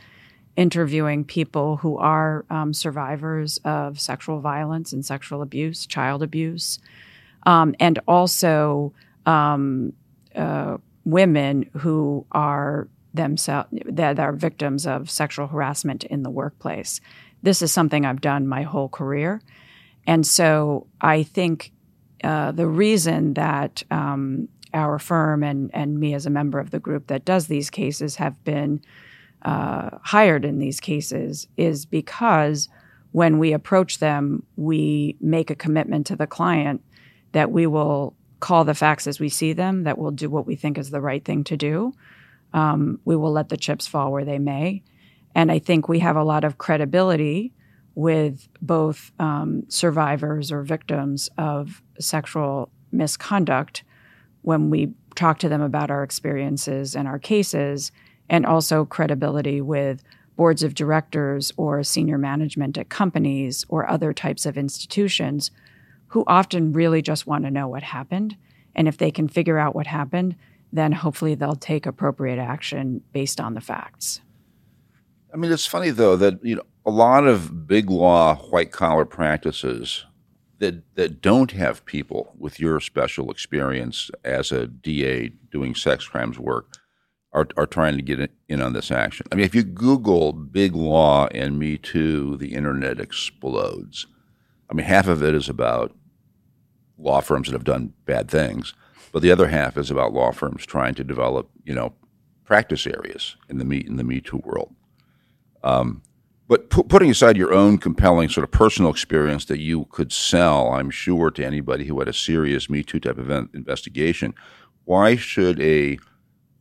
interviewing 0.58 1.24
people 1.26 1.78
who 1.78 1.98
are 1.98 2.46
um, 2.50 2.74
survivors 2.74 3.60
of 3.66 4.00
sexual 4.00 4.40
violence 4.40 4.94
and 4.94 5.06
sexual 5.06 5.42
abuse, 5.42 5.86
child 5.86 6.24
abuse, 6.24 6.80
um, 7.46 7.76
and 7.80 8.00
also 8.08 8.94
um, 9.26 9.94
uh, 10.36 10.78
women 11.04 11.70
who 11.78 12.26
are 12.32 12.88
themselves 13.14 13.70
that 13.86 14.20
are 14.20 14.34
victims 14.34 14.86
of 14.86 15.10
sexual 15.10 15.48
harassment 15.48 16.04
in 16.06 16.24
the 16.24 16.30
workplace. 16.30 17.00
This 17.44 17.62
is 17.62 17.72
something 17.72 18.06
I've 18.06 18.22
done 18.22 18.48
my 18.48 18.64
whole 18.64 18.90
career, 18.90 19.42
and 20.08 20.26
so 20.26 20.88
I 21.02 21.24
think 21.24 21.72
uh, 22.24 22.52
the 22.52 22.68
reason 22.68 23.34
that 23.34 23.84
um, 23.92 24.48
our 24.74 25.00
firm 25.00 25.44
and 25.44 25.70
and 25.74 26.00
me 26.00 26.14
as 26.14 26.26
a 26.26 26.30
member 26.30 26.60
of 26.60 26.72
the 26.72 26.80
group 26.80 27.08
that 27.08 27.26
does 27.26 27.48
these 27.48 27.70
cases 27.70 28.16
have 28.18 28.42
been 28.44 28.82
uh, 29.46 29.92
hired 30.02 30.44
in 30.44 30.60
these 30.60 30.80
cases 30.80 31.48
is 31.56 31.86
because 31.86 32.68
when 33.12 33.38
we 33.40 33.54
approach 33.54 34.00
them, 34.00 34.44
we 34.58 35.16
make 35.22 35.50
a 35.50 35.56
commitment 35.56 36.08
to 36.08 36.16
the 36.16 36.28
client 36.28 36.84
that 37.32 37.52
we 37.52 37.68
will 37.68 38.16
call 38.40 38.66
the 38.66 38.74
facts 38.74 39.08
as 39.08 39.20
we 39.20 39.30
see 39.30 39.54
them, 39.54 39.84
that 39.84 39.98
we'll 39.98 40.12
do 40.12 40.30
what 40.30 40.46
we 40.46 40.56
think 40.56 40.78
is 40.78 40.90
the 40.90 41.00
right 41.00 41.24
thing 41.24 41.44
to 41.44 41.56
do. 41.56 41.94
Um, 42.54 43.00
we 43.06 43.16
will 43.16 43.32
let 43.32 43.50
the 43.50 43.58
chips 43.58 43.88
fall 43.88 44.12
where 44.12 44.26
they 44.26 44.40
may. 44.40 44.84
And 45.34 45.52
I 45.52 45.60
think 45.60 45.88
we 45.88 46.00
have 46.00 46.16
a 46.16 46.24
lot 46.24 46.44
of 46.44 46.58
credibility 46.58 47.54
with 47.94 48.50
both 48.62 49.12
um, 49.20 49.64
survivors 49.70 50.52
or 50.52 50.64
victims 50.64 51.30
of 51.38 51.82
sexual 52.00 52.70
misconduct 52.92 53.84
when 54.42 54.70
we 54.70 54.94
talk 55.16 55.40
to 55.40 55.50
them 55.50 55.62
about 55.62 55.90
our 55.90 56.04
experiences 56.04 56.96
and 56.96 57.08
our 57.08 57.20
cases, 57.20 57.92
and 58.30 58.46
also 58.46 58.86
credibility 58.86 59.62
with 59.62 60.04
boards 60.36 60.64
of 60.64 60.74
directors 60.74 61.52
or 61.58 61.84
senior 61.84 62.18
management 62.18 62.78
at 62.78 62.90
companies 62.90 63.66
or 63.70 63.90
other 63.90 64.14
types 64.14 64.46
of 64.46 64.58
institutions 64.58 65.52
who 66.08 66.24
often 66.28 66.74
really 66.74 67.02
just 67.02 67.28
want 67.28 67.44
to 67.46 67.52
know 67.52 67.68
what 67.68 67.84
happened. 67.84 68.36
And 68.76 68.88
if 68.88 68.98
they 68.98 69.12
can 69.12 69.28
figure 69.28 69.58
out 69.58 69.76
what 69.76 69.88
happened, 69.88 70.36
then 70.72 70.92
hopefully 70.92 71.36
they'll 71.36 71.56
take 71.56 71.86
appropriate 71.86 72.40
action 72.40 73.02
based 73.14 73.40
on 73.40 73.54
the 73.54 73.62
facts. 73.62 74.22
I 75.34 75.38
mean, 75.38 75.52
it's 75.52 75.66
funny 75.66 75.90
though 75.90 76.16
that 76.18 76.44
you 76.44 76.56
know 76.56 76.64
a 76.86 76.92
lot 76.92 77.26
of 77.26 77.68
big 77.68 77.90
law 77.90 78.36
white 78.36 78.72
collar 78.72 79.06
practices 79.06 80.06
that 80.60 80.84
that 80.96 81.22
don't 81.22 81.52
have 81.52 81.86
people 81.86 82.34
with 82.38 82.60
your 82.60 82.80
special 82.80 83.32
experience 83.32 84.10
as 84.24 84.52
a 84.52 84.68
DA 84.68 85.30
doing 85.52 85.76
sex 85.76 86.08
crimes 86.08 86.40
work 86.40 86.78
are 87.36 87.48
are 87.58 87.68
trying 87.68 87.98
to 87.98 88.02
get 88.02 88.32
in 88.48 88.62
on 88.62 88.74
this 88.74 88.90
action. 88.90 89.28
I 89.32 89.36
mean, 89.36 89.46
if 89.46 89.54
you 89.54 89.62
Google 89.62 90.32
big 90.34 90.74
law 90.74 91.28
and 91.28 91.60
Me 91.60 91.78
Too, 91.78 92.38
the 92.38 92.56
internet 92.56 93.00
explodes. 93.00 94.08
I 94.70 94.74
mean, 94.74 94.86
half 94.86 95.08
of 95.08 95.22
it 95.22 95.36
is 95.36 95.50
about 95.50 95.94
law 96.98 97.20
firms 97.20 97.48
that 97.48 97.54
have 97.54 97.66
done 97.66 97.94
bad 98.06 98.32
things, 98.32 98.74
but 99.12 99.22
the 99.22 99.32
other 99.32 99.48
half 99.48 99.78
is 99.78 99.92
about 99.92 100.14
law 100.14 100.32
firms 100.32 100.66
trying 100.66 100.96
to 100.96 101.04
develop, 101.04 101.50
you 101.66 101.76
know, 101.76 101.94
practice 102.46 102.88
areas 102.88 103.36
in 103.50 103.58
the 103.58 103.66
me 103.66 103.78
in 103.78 103.98
the 103.98 104.04
Me 104.04 104.22
Too 104.22 104.38
world. 104.38 104.74
Um, 105.64 106.02
but 106.48 106.70
pu- 106.70 106.84
putting 106.84 107.10
aside 107.10 107.38
your 107.38 107.54
own 107.54 107.80
compelling 107.80 108.30
sort 108.30 108.44
of 108.44 108.52
personal 108.52 108.92
experience 108.92 109.46
that 109.46 109.60
you 109.60 109.86
could 109.86 110.14
sell, 110.14 110.72
I'm 110.74 110.92
sure, 110.92 111.32
to 111.32 111.46
anybody 111.46 111.86
who 111.86 112.00
had 112.00 112.08
a 112.08 112.14
serious 112.14 112.70
Me 112.70 112.82
Too 112.82 113.00
type 113.00 113.18
of 113.18 113.30
investigation, 113.54 114.34
why 114.86 115.16
should 115.16 115.60
a 115.60 115.98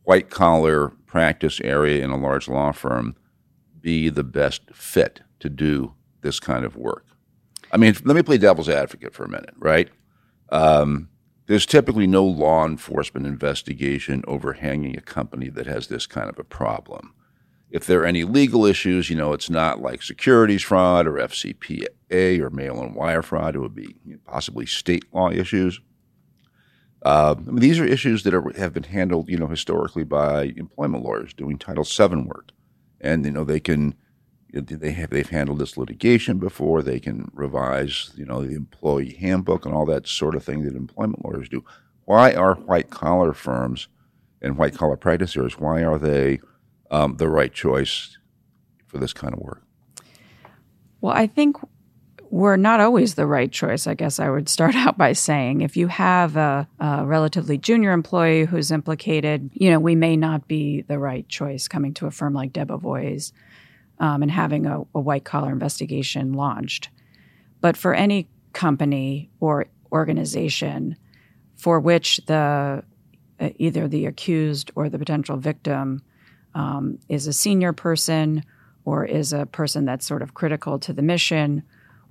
white 0.05 0.29
collar 0.29 0.89
practice 1.05 1.59
area 1.61 2.03
in 2.03 2.09
a 2.09 2.17
large 2.17 2.47
law 2.47 2.71
firm 2.71 3.15
be 3.81 4.09
the 4.09 4.23
best 4.23 4.61
fit 4.73 5.21
to 5.39 5.49
do 5.49 5.93
this 6.21 6.39
kind 6.39 6.65
of 6.65 6.75
work? 6.75 7.05
I 7.71 7.77
mean, 7.77 7.95
let 8.05 8.15
me 8.15 8.23
play 8.23 8.37
devil's 8.37 8.69
advocate 8.69 9.13
for 9.13 9.25
a 9.25 9.29
minute, 9.29 9.53
right? 9.57 9.89
Um, 10.49 11.09
there's 11.47 11.65
typically 11.65 12.07
no 12.07 12.25
law 12.25 12.65
enforcement 12.65 13.27
investigation 13.27 14.23
overhanging 14.27 14.97
a 14.97 15.01
company 15.01 15.49
that 15.49 15.67
has 15.67 15.87
this 15.87 16.07
kind 16.07 16.29
of 16.29 16.39
a 16.39 16.43
problem. 16.43 17.13
If 17.69 17.85
there 17.85 18.01
are 18.01 18.05
any 18.05 18.23
legal 18.23 18.65
issues, 18.65 19.09
you 19.09 19.15
know, 19.15 19.33
it's 19.33 19.49
not 19.49 19.81
like 19.81 20.01
securities 20.01 20.63
fraud 20.63 21.07
or 21.07 21.13
FCPA 21.13 22.39
or 22.39 22.49
mail 22.49 22.81
and 22.81 22.95
wire 22.95 23.21
fraud. 23.21 23.55
It 23.55 23.59
would 23.59 23.75
be 23.75 23.95
possibly 24.25 24.65
state 24.65 25.03
law 25.13 25.29
issues. 25.29 25.79
Uh, 27.05 27.35
I 27.37 27.51
mean, 27.51 27.59
these 27.59 27.79
are 27.79 27.85
issues 27.85 28.23
that 28.23 28.33
are, 28.33 28.51
have 28.57 28.73
been 28.73 28.83
handled, 28.83 29.29
you 29.29 29.37
know, 29.37 29.45
historically 29.45 30.03
by 30.03 30.53
employment 30.57 31.03
lawyers 31.03 31.35
doing 31.35 31.59
Title 31.59 31.83
VII 31.83 32.23
work, 32.23 32.49
and 32.99 33.23
you 33.23 33.31
know 33.31 33.43
they 33.43 33.59
can 33.59 33.93
they 34.51 34.91
have 34.91 35.11
they've 35.11 35.29
handled 35.29 35.59
this 35.59 35.77
litigation 35.77 36.39
before. 36.39 36.81
They 36.81 36.99
can 36.99 37.29
revise, 37.35 38.09
you 38.15 38.25
know, 38.25 38.43
the 38.43 38.55
employee 38.55 39.13
handbook 39.19 39.65
and 39.65 39.75
all 39.75 39.85
that 39.85 40.07
sort 40.07 40.33
of 40.33 40.43
thing 40.43 40.63
that 40.63 40.75
employment 40.75 41.23
lawyers 41.23 41.47
do. 41.47 41.63
Why 42.05 42.33
are 42.33 42.55
white 42.55 42.89
collar 42.89 43.33
firms 43.33 43.87
and 44.41 44.57
white 44.57 44.75
collar 44.75 44.97
practitioners? 44.97 45.59
Why 45.59 45.83
are 45.83 45.99
they 45.99 46.39
um, 46.89 47.17
the 47.17 47.29
right 47.29 47.53
choice 47.53 48.17
for 48.87 48.97
this 48.97 49.13
kind 49.13 49.33
of 49.33 49.41
work? 49.41 49.61
Well, 51.01 51.13
I 51.13 51.27
think 51.27 51.57
we're 52.35 52.57
not 52.57 52.81
always 52.81 53.15
the 53.15 53.25
right 53.25 53.49
choice. 53.49 53.87
I 53.87 53.93
guess 53.93 54.19
I 54.19 54.29
would 54.29 54.49
start 54.57 54.75
out 54.75 54.97
by 54.97 55.13
saying 55.13 55.61
if 55.61 55.77
you 55.77 55.87
have 55.87 56.35
a, 56.35 56.67
a, 56.81 57.05
relatively 57.05 57.57
junior 57.57 57.93
employee 57.93 58.43
who's 58.43 58.71
implicated, 58.71 59.49
you 59.53 59.69
know, 59.71 59.79
we 59.79 59.95
may 59.95 60.17
not 60.17 60.45
be 60.45 60.81
the 60.81 60.99
right 60.99 61.25
choice 61.29 61.69
coming 61.69 61.93
to 61.93 62.07
a 62.07 62.11
firm 62.11 62.33
like 62.33 62.51
Debevoise 62.51 63.31
um, 63.99 64.21
and 64.21 64.29
having 64.29 64.65
a, 64.65 64.81
a 64.93 64.99
white 64.99 65.23
collar 65.23 65.49
investigation 65.49 66.33
launched. 66.33 66.89
But 67.61 67.77
for 67.77 67.93
any 67.93 68.27
company 68.51 69.29
or 69.39 69.67
organization 69.93 70.97
for 71.55 71.79
which 71.79 72.19
the 72.25 72.83
uh, 73.39 73.49
either 73.57 73.87
the 73.87 74.07
accused 74.07 74.71
or 74.75 74.89
the 74.89 74.99
potential 74.99 75.37
victim 75.37 76.01
um, 76.53 76.99
is 77.07 77.27
a 77.27 77.33
senior 77.33 77.71
person 77.71 78.43
or 78.83 79.05
is 79.05 79.31
a 79.31 79.45
person 79.45 79.85
that's 79.85 80.05
sort 80.05 80.21
of 80.21 80.33
critical 80.33 80.79
to 80.79 80.91
the 80.91 81.01
mission, 81.01 81.63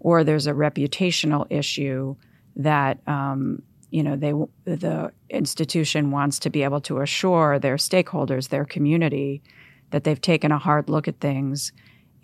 or 0.04 0.23
there's 0.23 0.46
a 0.46 0.52
reputational 0.52 1.46
issue 1.50 2.14
that 2.54 2.99
um, 3.08 3.62
you 3.90 4.02
know 4.04 4.14
they 4.14 4.32
the 4.64 5.11
institution 5.30 6.12
wants 6.12 6.38
to 6.38 6.50
be 6.50 6.62
able 6.62 6.80
to 6.82 7.00
assure 7.00 7.58
their 7.58 7.76
stakeholders, 7.76 8.50
their 8.50 8.66
community, 8.66 9.42
that 9.90 10.04
they've 10.04 10.20
taken 10.20 10.52
a 10.52 10.58
hard 10.58 10.88
look 10.88 11.08
at 11.08 11.18
things 11.18 11.73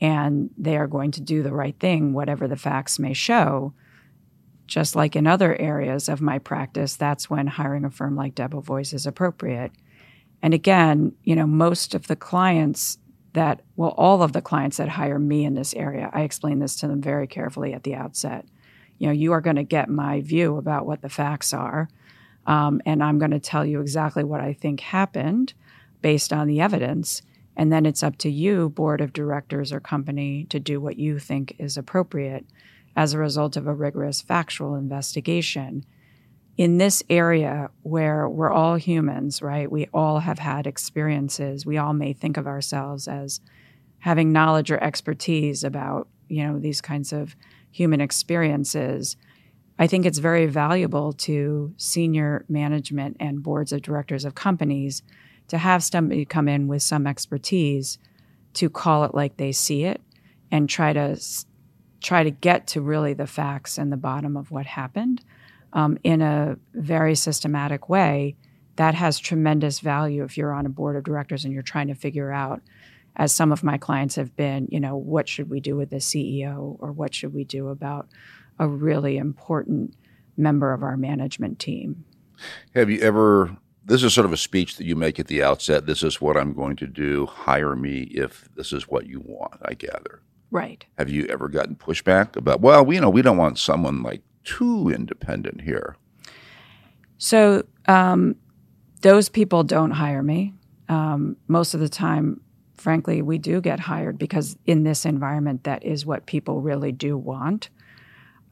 and 0.01 0.51
they 0.57 0.77
are 0.77 0.87
going 0.87 1.11
to 1.11 1.21
do 1.21 1.43
the 1.43 1.53
right 1.53 1.79
thing, 1.81 2.13
whatever 2.13 2.47
the 2.47 2.57
facts 2.57 2.99
may 2.99 3.13
show. 3.13 3.73
Just 4.67 4.95
like 4.95 5.17
in 5.17 5.27
other 5.27 5.61
areas 5.61 6.09
of 6.09 6.21
my 6.21 6.39
practice, 6.39 6.97
that's 6.97 7.29
when 7.29 7.47
hiring 7.47 7.85
a 7.85 7.91
firm 7.91 8.15
like 8.15 8.35
Debevoise 8.35 8.95
is 8.95 9.07
appropriate. 9.07 9.73
And 10.43 10.55
again, 10.55 11.13
you 11.25 11.35
know, 11.35 11.47
most 11.47 11.95
of 11.95 12.07
the 12.07 12.17
clients 12.17 12.99
that, 13.33 13.61
well, 13.77 13.95
all 13.97 14.23
of 14.23 14.33
the 14.33 14.43
clients 14.43 14.79
that 14.79 14.89
hire 14.89 15.19
me 15.19 15.45
in 15.45 15.55
this 15.55 15.75
area, 15.75 16.11
I 16.13 16.23
explain 16.23 16.59
this 16.59 16.77
to 16.77 16.89
them 16.89 17.01
very 17.01 17.27
carefully 17.27 17.73
at 17.73 17.85
the 17.85 17.95
outset. 17.95 18.45
You 18.99 19.07
know, 19.07 19.13
you 19.13 19.33
are 19.33 19.41
going 19.41 19.57
to 19.57 19.63
get 19.63 19.89
my 19.89 20.21
view 20.21 20.57
about 20.57 20.87
what 20.87 21.03
the 21.03 21.09
facts 21.09 21.53
are, 21.53 21.89
um, 22.47 22.81
and 22.85 23.03
I'm 23.03 23.19
going 23.19 23.31
to 23.31 23.41
tell 23.41 23.65
you 23.65 23.81
exactly 23.81 24.25
what 24.25 24.41
I 24.41 24.53
think 24.53 24.81
happened 24.81 25.55
based 26.03 26.33
on 26.33 26.47
the 26.47 26.61
evidence. 26.61 27.23
And 27.57 27.73
then 27.73 27.85
it's 27.85 28.03
up 28.03 28.17
to 28.19 28.31
you, 28.31 28.71
board 28.71 29.01
of 29.01 29.13
directors 29.13 29.73
or 29.73 29.81
company, 29.81 30.45
to 30.51 30.59
do 30.59 30.81
what 30.81 30.99
you 30.99 31.19
think 31.19 31.55
is 31.59 31.77
appropriate 31.77 32.47
as 32.97 33.13
a 33.13 33.19
result 33.19 33.57
of 33.57 33.67
a 33.67 33.75
rigorous 33.75 34.21
factual 34.21 34.75
investigation 34.75 35.85
in 36.61 36.77
this 36.77 37.03
area 37.09 37.71
where 37.85 38.29
we're 38.29 38.53
all 38.53 38.75
humans, 38.75 39.41
right? 39.41 39.73
We 39.73 39.89
all 39.95 40.19
have 40.19 40.39
had 40.39 40.67
experiences. 40.67 41.65
We 41.65 41.79
all 41.79 41.95
may 41.95 42.13
think 42.13 42.37
of 42.37 42.47
ourselves 42.47 43.09
as 43.09 43.41
having 44.01 44.31
knowledge 44.31 44.71
or 44.71 44.79
expertise 44.85 45.65
about, 45.65 46.07
you 46.29 46.47
know, 46.47 46.59
these 46.59 46.83
kinds 46.83 47.15
of 47.15 47.35
human 47.71 48.03
experiences. 48.03 49.17
I 49.79 49.87
think 49.87 50.05
it's 50.05 50.19
very 50.19 50.45
valuable 50.45 51.15
to 51.15 51.73
senior 51.79 52.45
management 52.47 53.17
and 53.19 53.43
boards 53.43 53.73
of 53.73 53.81
directors 53.81 54.27
of 54.27 54.35
companies 54.35 55.03
to 55.49 55.57
have 55.57 55.83
somebody 55.83 56.27
come 56.27 56.47
in 56.47 56.69
with 56.69 56.83
some 56.83 57.07
expertise 57.07 57.97
to 58.53 58.69
call 58.69 59.05
it 59.05 59.15
like 59.15 59.39
they 59.39 59.53
see 59.53 59.85
it 59.85 60.03
and 60.51 60.69
try 60.69 60.93
to 60.93 61.19
try 62.03 62.23
to 62.23 62.31
get 62.31 62.67
to 62.67 62.83
really 62.83 63.15
the 63.15 63.27
facts 63.27 63.79
and 63.79 63.91
the 63.91 63.97
bottom 63.97 64.37
of 64.37 64.51
what 64.51 64.67
happened 64.67 65.25
um, 65.73 65.99
in 66.05 66.23
a 66.23 66.57
very 66.75 67.15
systematic 67.15 67.89
way, 67.89 68.37
that 68.77 68.95
has 68.95 69.19
tremendous 69.19 69.81
value 69.81 70.25
if 70.25 70.37
you're 70.37 70.53
on 70.53 70.67
a 70.67 70.71
board 70.71 70.97
of 70.97 71.05
directors 71.05 71.45
and 71.45 71.53
you're 71.53 71.63
trying 71.63 71.89
to 71.89 71.95
figure 71.95 72.33
out, 72.33 72.63
as 73.17 73.35
some 73.35 73.53
of 73.53 73.63
my 73.63 73.77
clients 73.77 74.17
have 74.17 74.35
been, 74.37 74.69
you 74.71 74.81
know, 74.81 74.97
what 74.97 75.29
should 75.29 75.51
we 75.51 75.61
do 75.61 75.77
with 75.77 75.91
the 75.91 75.97
CEO 75.97 76.77
or 76.79 76.93
what 76.93 77.15
should 77.15 77.35
we 77.35 77.45
do 77.45 77.69
about 77.69 78.09
a 78.59 78.69
really 78.69 79.17
important 79.17 79.95
member 80.37 80.73
of 80.73 80.83
our 80.83 80.97
management 80.97 81.59
team. 81.59 82.05
Have 82.75 82.91
you 82.91 83.01
ever? 83.01 83.57
This 83.85 84.03
is 84.03 84.15
sort 84.15 84.27
of 84.27 84.33
a 84.33 84.37
speech 84.37 84.77
that 84.77 84.85
you 84.85 84.95
make 84.95 85.19
at 85.19 85.27
the 85.27 85.43
outset. 85.43 85.87
This 85.87 86.03
is 86.03 86.21
what 86.21 86.37
I'm 86.37 86.53
going 86.53 86.77
to 86.77 86.87
do. 86.87 87.27
Hire 87.27 87.75
me 87.75 88.03
if 88.03 88.49
this 88.55 88.73
is 88.73 88.89
what 88.89 89.07
you 89.07 89.21
want. 89.21 89.61
I 89.63 89.75
gather. 89.75 90.21
Right. 90.51 90.85
Have 90.99 91.09
you 91.09 91.27
ever 91.27 91.49
gotten 91.49 91.77
pushback 91.77 92.37
about? 92.37 92.61
Well, 92.61 92.85
we 92.85 92.97
you 92.97 93.01
know 93.01 93.11
we 93.11 93.23
don't 93.23 93.37
want 93.37 93.59
someone 93.59 94.03
like 94.03 94.23
too 94.45 94.89
independent 94.89 95.63
here. 95.63 95.97
So 97.19 97.65
um, 97.87 98.37
those 99.03 99.29
people 99.29 99.63
don't 99.63 99.91
hire 99.91 100.23
me. 100.23 100.55
Um, 100.89 101.37
most 101.49 101.75
of 101.75 101.81
the 101.81 101.89
time, 101.89 102.41
frankly, 102.75 103.23
we 103.23 103.39
do 103.39 103.61
get 103.61 103.81
hired 103.81 104.19
because 104.19 104.57
in 104.67 104.85
this 104.85 105.05
environment, 105.05 105.65
that 105.65 105.85
is 105.85 106.07
what 106.07 106.27
people 106.27 106.63
really 106.63 106.93
do 106.93 107.17
want. 107.17 107.69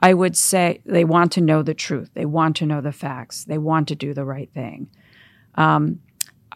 I 0.00 0.14
would 0.14 0.36
say 0.36 0.80
they 0.84 1.04
want 1.04 1.32
to 1.32 1.40
know 1.40 1.62
the 1.62 1.74
truth. 1.74 2.10
They 2.14 2.26
want 2.26 2.56
to 2.56 2.66
know 2.66 2.80
the 2.80 2.92
facts. 2.92 3.44
They 3.44 3.58
want 3.58 3.88
to 3.88 3.96
do 3.96 4.14
the 4.14 4.24
right 4.24 4.50
thing. 4.52 4.88
Um, 5.56 6.00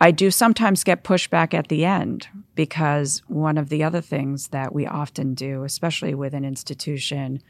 I 0.01 0.11
do 0.11 0.31
sometimes 0.31 0.85
get 0.85 1.05
pushback 1.05 1.55
at 1.55 1.69
the 1.69 1.85
end 1.85 2.29
because 2.55 3.23
one 3.27 3.59
of 3.59 3.69
the 3.69 3.83
other 3.83 4.01
things 4.01 4.49
that 4.49 4.75
we 4.75 4.87
often 4.87 5.35
do, 5.35 5.65
especially 5.65 6.15
with 6.15 6.35
an 6.35 6.45
institution 6.45 7.43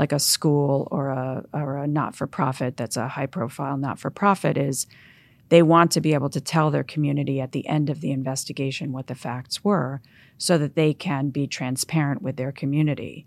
like 0.00 0.12
a 0.12 0.18
school 0.18 0.88
or 0.90 1.10
a, 1.10 1.44
or 1.52 1.76
a 1.76 1.86
not 1.86 2.16
for 2.16 2.26
profit 2.26 2.78
that's 2.78 2.96
a 2.96 3.06
high 3.06 3.26
profile 3.26 3.76
not 3.76 3.98
for 3.98 4.08
profit, 4.08 4.56
is 4.56 4.86
they 5.50 5.62
want 5.62 5.90
to 5.90 6.00
be 6.00 6.14
able 6.14 6.30
to 6.30 6.40
tell 6.40 6.70
their 6.70 6.82
community 6.82 7.38
at 7.38 7.52
the 7.52 7.66
end 7.68 7.90
of 7.90 8.00
the 8.00 8.10
investigation 8.10 8.92
what 8.92 9.08
the 9.08 9.14
facts 9.14 9.62
were 9.62 10.00
so 10.38 10.56
that 10.56 10.74
they 10.74 10.94
can 10.94 11.28
be 11.28 11.46
transparent 11.46 12.22
with 12.22 12.36
their 12.36 12.50
community. 12.50 13.26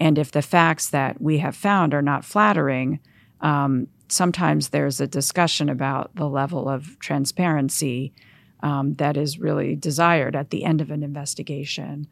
And 0.00 0.18
if 0.18 0.32
the 0.32 0.42
facts 0.42 0.90
that 0.90 1.22
we 1.22 1.38
have 1.38 1.54
found 1.54 1.94
are 1.94 2.02
not 2.02 2.24
flattering, 2.24 2.98
um, 3.40 3.86
sometimes 4.08 4.70
there's 4.70 5.00
a 5.00 5.06
discussion 5.06 5.68
about 5.68 6.16
the 6.16 6.28
level 6.28 6.68
of 6.68 6.98
transparency 6.98 8.12
um, 8.60 8.94
that 8.94 9.16
is 9.16 9.38
really 9.38 9.76
desired 9.76 10.34
at 10.34 10.50
the 10.50 10.64
end 10.64 10.80
of 10.80 10.90
an 10.90 11.04
investigation. 11.04 12.08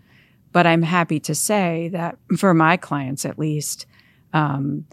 But 0.52 0.66
I'm 0.66 0.82
happy 0.82 1.20
to 1.20 1.34
say 1.34 1.88
that 1.92 2.18
for 2.36 2.54
my 2.54 2.76
clients, 2.76 3.24
at 3.24 3.38
least, 3.38 3.86
um, 4.32 4.86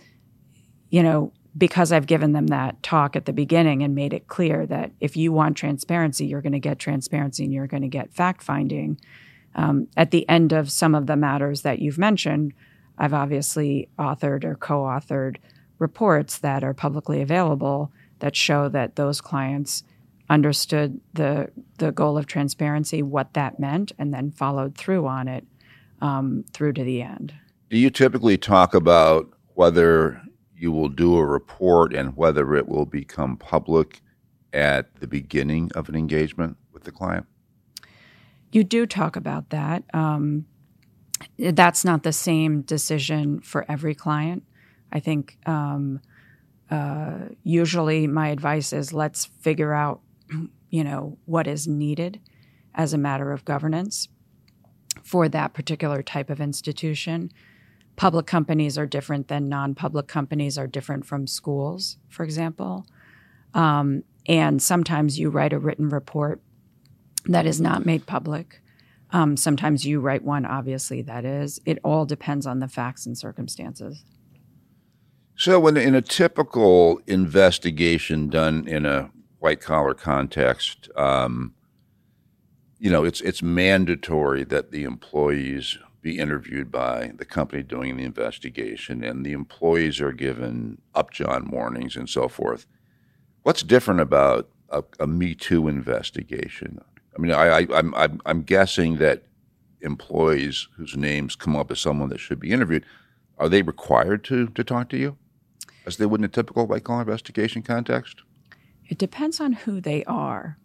you 0.89 1.01
know, 1.01 1.33
because 1.57 1.91
I've 1.91 2.05
given 2.05 2.33
them 2.33 2.47
that 2.47 2.83
talk 2.83 3.15
at 3.15 3.25
the 3.25 3.33
beginning 3.33 3.81
and 3.81 3.95
made 3.95 4.13
it 4.13 4.27
clear 4.27 4.65
that 4.67 4.91
if 4.99 5.17
you 5.17 5.31
want 5.31 5.57
transparency, 5.57 6.25
you're 6.25 6.41
going 6.41 6.53
to 6.53 6.59
get 6.59 6.77
transparency 6.77 7.43
and 7.43 7.53
you're 7.53 7.67
going 7.67 7.81
to 7.81 7.87
get 7.87 8.13
fact 8.13 8.43
finding. 8.43 8.99
Um, 9.55 9.87
at 9.97 10.11
the 10.11 10.27
end 10.29 10.53
of 10.53 10.71
some 10.71 10.93
of 10.93 11.07
the 11.07 11.15
matters 11.15 11.63
that 11.63 11.79
you've 11.79 11.97
mentioned, 11.97 12.53
I've 12.97 13.13
obviously 13.13 13.89
authored 13.97 14.43
or 14.43 14.55
co 14.55 14.81
authored 14.81 15.37
reports 15.79 16.37
that 16.39 16.63
are 16.63 16.73
publicly 16.73 17.21
available 17.21 17.91
that 18.19 18.35
show 18.35 18.69
that 18.69 18.95
those 18.95 19.21
clients 19.21 19.83
understood 20.29 20.99
the 21.13 21.49
the 21.77 21.91
goal 21.91 22.17
of 22.17 22.25
transparency, 22.25 23.01
what 23.01 23.33
that 23.33 23.59
meant, 23.59 23.91
and 23.97 24.13
then 24.13 24.31
followed 24.31 24.77
through 24.77 25.07
on 25.07 25.27
it 25.27 25.45
um, 26.01 26.43
through 26.51 26.73
to 26.73 26.83
the 26.83 27.01
end. 27.01 27.33
Do 27.69 27.77
you 27.77 27.89
typically 27.89 28.37
talk 28.37 28.73
about 28.73 29.29
whether 29.55 30.21
you 30.55 30.71
will 30.71 30.89
do 30.89 31.17
a 31.17 31.25
report 31.25 31.93
and 31.93 32.15
whether 32.15 32.55
it 32.55 32.67
will 32.67 32.85
become 32.85 33.37
public 33.37 34.01
at 34.53 34.95
the 34.99 35.07
beginning 35.07 35.71
of 35.75 35.89
an 35.89 35.95
engagement 35.95 36.57
with 36.71 36.83
the 36.83 36.91
client? 36.91 37.25
You 38.51 38.63
do 38.63 38.85
talk 38.85 39.15
about 39.15 39.49
that. 39.49 39.83
Um, 39.93 40.45
that's 41.37 41.83
not 41.83 42.03
the 42.03 42.13
same 42.13 42.61
decision 42.61 43.41
for 43.41 43.65
every 43.69 43.93
client. 43.93 44.43
I 44.91 44.99
think 44.99 45.37
um, 45.45 45.99
uh, 46.71 47.17
usually 47.43 48.07
my 48.07 48.29
advice 48.29 48.71
is 48.73 48.93
let's 48.93 49.25
figure 49.25 49.73
out, 49.73 50.01
you 50.69 50.83
know, 50.83 51.17
what 51.25 51.47
is 51.47 51.67
needed 51.67 52.19
as 52.75 52.93
a 52.93 52.97
matter 52.97 53.31
of 53.31 53.45
governance 53.45 54.07
for 55.03 55.29
that 55.29 55.53
particular 55.53 56.03
type 56.03 56.29
of 56.29 56.41
institution. 56.41 57.31
Public 57.95 58.27
companies 58.27 58.77
are 58.77 58.85
different 58.85 59.27
than 59.27 59.49
non-public 59.49 60.07
companies 60.07 60.57
are 60.57 60.67
different 60.67 61.05
from 61.05 61.25
schools, 61.25 61.97
for 62.09 62.23
example. 62.23 62.85
Um, 63.53 64.03
and 64.27 64.61
sometimes 64.61 65.17
you 65.17 65.29
write 65.29 65.53
a 65.53 65.59
written 65.59 65.89
report 65.89 66.41
that 67.25 67.45
is 67.45 67.59
not 67.59 67.85
made 67.85 68.05
public. 68.05 68.61
Um, 69.11 69.37
sometimes 69.37 69.85
you 69.85 69.99
write 69.99 70.23
one, 70.23 70.45
obviously, 70.45 71.01
that 71.03 71.25
is. 71.25 71.59
It 71.65 71.79
all 71.83 72.05
depends 72.05 72.45
on 72.45 72.59
the 72.59 72.67
facts 72.67 73.05
and 73.05 73.17
circumstances. 73.17 74.03
So, 75.37 75.59
when 75.59 75.77
in 75.77 75.95
a 75.95 76.01
typical 76.01 76.99
investigation 77.07 78.27
done 78.27 78.67
in 78.67 78.85
a 78.85 79.11
white 79.47 79.61
collar 79.61 79.93
context, 79.93 80.89
um, 80.97 81.53
you 82.79 82.91
know, 82.91 83.05
it's 83.05 83.21
it's 83.21 83.41
mandatory 83.41 84.43
that 84.43 84.71
the 84.71 84.83
employees 84.83 85.77
be 86.01 86.19
interviewed 86.19 86.69
by 86.69 87.13
the 87.15 87.23
company 87.23 87.63
doing 87.63 87.95
the 87.95 88.03
investigation, 88.03 89.05
and 89.05 89.25
the 89.25 89.31
employees 89.31 90.01
are 90.01 90.11
given 90.11 90.81
upjohn 90.93 91.49
warnings 91.49 91.95
and 91.95 92.09
so 92.09 92.27
forth. 92.27 92.67
What's 93.43 93.63
different 93.63 94.01
about 94.01 94.49
a, 94.69 94.83
a 94.99 95.07
Me 95.07 95.33
Too 95.33 95.69
investigation? 95.69 96.81
I 97.15 97.21
mean, 97.21 97.31
I, 97.31 97.59
I, 97.59 97.67
I'm, 97.73 97.95
I'm 97.95 98.21
I'm 98.25 98.41
guessing 98.41 98.97
that 98.97 99.23
employees 99.79 100.67
whose 100.75 100.97
names 100.97 101.37
come 101.37 101.55
up 101.55 101.71
as 101.71 101.79
someone 101.79 102.09
that 102.09 102.19
should 102.19 102.39
be 102.39 102.51
interviewed 102.51 102.83
are 103.37 103.47
they 103.47 103.61
required 103.61 104.25
to 104.25 104.47
to 104.47 104.63
talk 104.63 104.89
to 104.89 104.97
you? 104.97 105.15
as 105.87 105.95
they 105.95 106.05
would 106.05 106.19
in 106.19 106.25
a 106.25 106.27
typical 106.27 106.67
white 106.67 106.83
collar 106.83 107.01
investigation 107.01 107.63
context? 107.63 108.23
It 108.89 108.97
depends 108.97 109.39
on 109.39 109.53
who 109.53 109.81
they 109.81 110.03
are. 110.05 110.57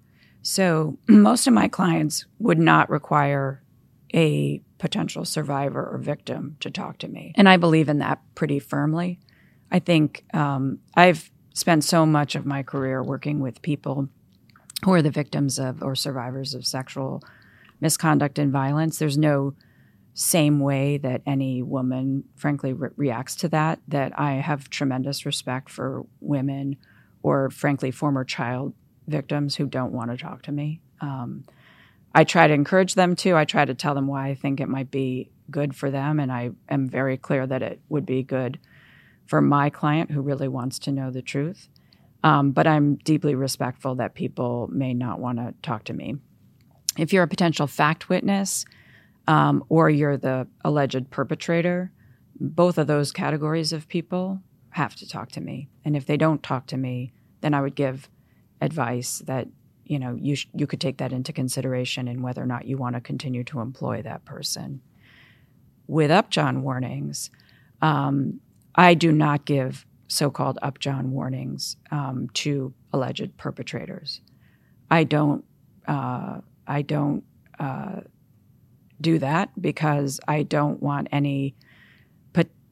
So, 0.42 0.98
most 1.08 1.46
of 1.46 1.54
my 1.54 1.68
clients 1.68 2.26
would 2.38 2.58
not 2.58 2.90
require 2.90 3.62
a 4.14 4.62
potential 4.78 5.24
survivor 5.24 5.88
or 5.90 5.98
victim 5.98 6.56
to 6.60 6.70
talk 6.70 6.98
to 6.98 7.08
me. 7.08 7.32
And 7.36 7.48
I 7.48 7.56
believe 7.56 7.88
in 7.88 7.98
that 7.98 8.20
pretty 8.34 8.58
firmly. 8.58 9.20
I 9.70 9.78
think 9.78 10.24
um, 10.34 10.80
I've 10.94 11.30
spent 11.54 11.84
so 11.84 12.04
much 12.04 12.34
of 12.34 12.44
my 12.44 12.62
career 12.62 13.02
working 13.02 13.40
with 13.40 13.62
people 13.62 14.08
who 14.84 14.92
are 14.92 15.02
the 15.02 15.10
victims 15.10 15.58
of 15.58 15.82
or 15.82 15.94
survivors 15.94 16.54
of 16.54 16.66
sexual 16.66 17.22
misconduct 17.80 18.38
and 18.38 18.52
violence. 18.52 18.98
There's 18.98 19.18
no 19.18 19.54
same 20.14 20.60
way 20.60 20.98
that 20.98 21.22
any 21.26 21.62
woman, 21.62 22.24
frankly, 22.36 22.72
re- 22.72 22.90
reacts 22.96 23.34
to 23.36 23.48
that, 23.48 23.80
that 23.88 24.18
I 24.18 24.32
have 24.34 24.68
tremendous 24.68 25.24
respect 25.24 25.70
for 25.70 26.04
women 26.20 26.76
or, 27.22 27.50
frankly, 27.50 27.90
former 27.90 28.24
child 28.24 28.74
victims 29.06 29.56
who 29.56 29.66
don't 29.66 29.92
want 29.92 30.10
to 30.10 30.16
talk 30.16 30.42
to 30.42 30.52
me. 30.52 30.80
Um, 31.00 31.44
I 32.14 32.24
try 32.24 32.46
to 32.46 32.54
encourage 32.54 32.94
them 32.94 33.16
to. 33.16 33.36
I 33.36 33.44
try 33.44 33.64
to 33.64 33.74
tell 33.74 33.94
them 33.94 34.06
why 34.06 34.28
I 34.28 34.34
think 34.34 34.60
it 34.60 34.68
might 34.68 34.90
be 34.90 35.30
good 35.50 35.74
for 35.74 35.90
them. 35.90 36.20
And 36.20 36.30
I 36.30 36.50
am 36.68 36.88
very 36.88 37.16
clear 37.16 37.46
that 37.46 37.62
it 37.62 37.80
would 37.88 38.06
be 38.06 38.22
good 38.22 38.58
for 39.26 39.40
my 39.40 39.70
client 39.70 40.10
who 40.10 40.20
really 40.20 40.48
wants 40.48 40.78
to 40.80 40.92
know 40.92 41.10
the 41.10 41.22
truth. 41.22 41.68
Um, 42.24 42.52
but 42.52 42.66
I'm 42.66 42.96
deeply 42.96 43.34
respectful 43.34 43.96
that 43.96 44.14
people 44.14 44.68
may 44.72 44.94
not 44.94 45.20
want 45.20 45.38
to 45.38 45.54
talk 45.62 45.84
to 45.84 45.92
me. 45.92 46.16
If 46.98 47.12
you're 47.12 47.24
a 47.24 47.28
potential 47.28 47.66
fact 47.66 48.08
witness, 48.08 48.64
um, 49.26 49.64
or 49.68 49.88
you're 49.88 50.16
the 50.16 50.46
alleged 50.64 51.10
perpetrator, 51.10 51.92
both 52.38 52.78
of 52.78 52.86
those 52.86 53.12
categories 53.12 53.72
of 53.72 53.88
people 53.88 54.40
have 54.72 54.96
to 54.96 55.08
talk 55.08 55.30
to 55.32 55.40
me. 55.40 55.68
And 55.84 55.96
if 55.96 56.06
they 56.06 56.16
don't 56.16 56.42
talk 56.42 56.66
to 56.68 56.76
me, 56.76 57.12
then 57.40 57.54
I 57.54 57.60
would 57.60 57.74
give 57.74 58.08
advice 58.60 59.18
that 59.26 59.48
you 59.84 59.98
know 59.98 60.16
you 60.20 60.36
sh- 60.36 60.48
you 60.54 60.66
could 60.66 60.80
take 60.80 60.98
that 60.98 61.12
into 61.12 61.32
consideration 61.32 62.08
in 62.08 62.22
whether 62.22 62.42
or 62.42 62.46
not 62.46 62.66
you 62.66 62.76
want 62.76 62.94
to 62.94 63.00
continue 63.00 63.44
to 63.44 63.60
employ 63.60 64.02
that 64.02 64.24
person. 64.24 64.80
With 65.86 66.10
upjohn 66.10 66.62
warnings, 66.62 67.30
um, 67.80 68.40
I 68.74 68.94
do 68.94 69.12
not 69.12 69.44
give 69.44 69.84
so-called 70.08 70.58
upjohn 70.62 71.10
warnings 71.10 71.76
um, 71.90 72.28
to 72.34 72.72
alleged 72.92 73.36
perpetrators. 73.36 74.20
I 74.90 75.04
don't. 75.04 75.44
Uh, 75.86 76.40
I 76.66 76.82
don't 76.82 77.24
uh, 77.58 78.00
do 79.00 79.18
that 79.18 79.50
because 79.60 80.20
I 80.28 80.44
don't 80.44 80.80
want 80.80 81.08
any 81.10 81.56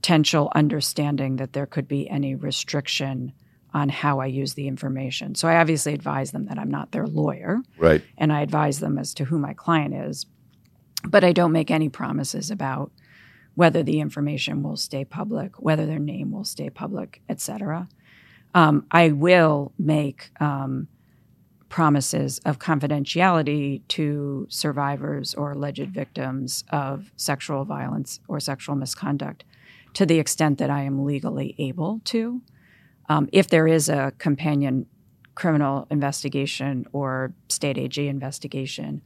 potential 0.01 0.51
understanding 0.55 1.37
that 1.37 1.53
there 1.53 1.67
could 1.67 1.87
be 1.87 2.09
any 2.09 2.35
restriction 2.35 3.33
on 3.75 3.91
how 3.91 4.19
I 4.19 4.27
use 4.27 4.55
the 4.55 4.67
information. 4.67 5.35
So 5.35 5.47
I 5.47 5.57
obviously 5.57 5.93
advise 5.93 6.33
them 6.33 6.47
that 6.47 6.59
I'm 6.59 6.71
not 6.71 6.91
their 6.91 7.07
lawyer. 7.07 7.59
Right. 7.77 8.03
And 8.17 8.33
I 8.33 8.41
advise 8.41 8.81
them 8.81 8.99
as 8.99 9.13
to 9.15 9.27
who 9.27 9.39
my 9.39 9.53
client 9.53 9.95
is. 9.95 10.25
But 11.05 11.23
I 11.23 11.33
don't 11.33 11.53
make 11.53 11.71
any 11.71 11.91
promises 11.91 12.51
about 12.51 12.91
whether 13.55 13.83
the 13.83 14.01
information 14.01 14.63
will 14.63 14.77
stay 14.77 15.05
public, 15.05 15.61
whether 15.61 15.85
their 15.85 15.99
name 15.99 16.33
will 16.33 16.45
stay 16.45 16.71
public, 16.71 17.21
et 17.29 17.41
cetera. 17.41 17.87
Um, 18.55 18.87
I 18.91 19.11
will 19.11 19.73
make 19.79 20.31
um, 20.41 20.89
promises 21.69 22.41
of 22.47 22.59
confidentiality 22.59 23.83
to 23.89 24.47
survivors 24.49 25.35
or 25.35 25.53
alleged 25.53 25.91
victims 25.91 26.65
of 26.71 27.13
sexual 27.17 27.67
violence 27.67 28.19
or 28.29 28.41
sexual 28.41 28.77
misconduct 28.77 29.45
to 29.95 30.07
the 30.07 30.19
extent 30.19 30.59
that 30.59 30.71
I 30.71 30.83
am 30.83 31.05
legally 31.05 31.55
able 31.59 32.01
to. 32.07 32.43
Um, 33.09 33.29
if 33.33 33.49
there 33.49 33.67
is 33.67 33.89
a 33.89 34.13
companion 34.19 34.87
criminal 35.35 35.87
investigation 35.91 36.87
or 36.93 37.33
state 37.49 37.79
AG 37.79 38.07
investigation, 38.07 39.03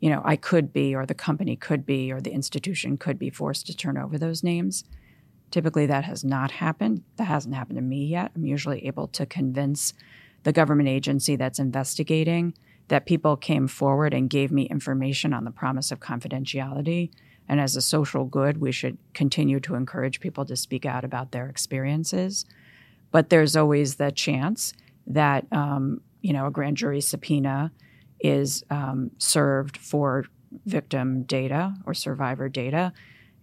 you 0.00 0.10
know, 0.10 0.22
I 0.24 0.36
could 0.36 0.72
be, 0.72 0.94
or 0.94 1.06
the 1.06 1.14
company 1.14 1.56
could 1.56 1.84
be, 1.84 2.12
or 2.12 2.20
the 2.20 2.32
institution 2.32 2.98
could 2.98 3.18
be 3.18 3.30
forced 3.30 3.66
to 3.66 3.76
turn 3.76 3.96
over 3.96 4.18
those 4.18 4.42
names. 4.42 4.84
Typically, 5.50 5.86
that 5.86 6.04
has 6.04 6.24
not 6.24 6.50
happened. 6.52 7.02
That 7.16 7.24
hasn't 7.24 7.54
happened 7.54 7.78
to 7.78 7.82
me 7.82 8.04
yet. 8.04 8.32
I'm 8.36 8.44
usually 8.44 8.86
able 8.86 9.08
to 9.08 9.24
convince 9.24 9.94
the 10.42 10.52
government 10.52 10.88
agency 10.88 11.36
that's 11.36 11.58
investigating 11.58 12.54
that 12.88 13.06
people 13.06 13.36
came 13.36 13.68
forward 13.68 14.14
and 14.14 14.30
gave 14.30 14.50
me 14.50 14.64
information 14.64 15.32
on 15.32 15.44
the 15.44 15.50
promise 15.50 15.90
of 15.90 16.00
confidentiality. 16.00 17.10
And 17.48 17.60
as 17.60 17.76
a 17.76 17.80
social 17.80 18.24
good, 18.24 18.58
we 18.58 18.72
should 18.72 18.98
continue 19.14 19.58
to 19.60 19.74
encourage 19.74 20.20
people 20.20 20.44
to 20.44 20.56
speak 20.56 20.84
out 20.84 21.04
about 21.04 21.32
their 21.32 21.48
experiences. 21.48 22.44
But 23.10 23.30
there's 23.30 23.56
always 23.56 23.94
the 23.94 24.12
chance 24.12 24.74
that, 25.06 25.46
um, 25.50 26.02
you 26.20 26.32
know, 26.32 26.46
a 26.46 26.50
grand 26.50 26.76
jury 26.76 27.00
subpoena 27.00 27.72
is 28.20 28.64
um, 28.70 29.10
served 29.18 29.76
for 29.76 30.26
victim 30.66 31.22
data 31.22 31.74
or 31.86 31.94
survivor 31.94 32.48
data. 32.48 32.92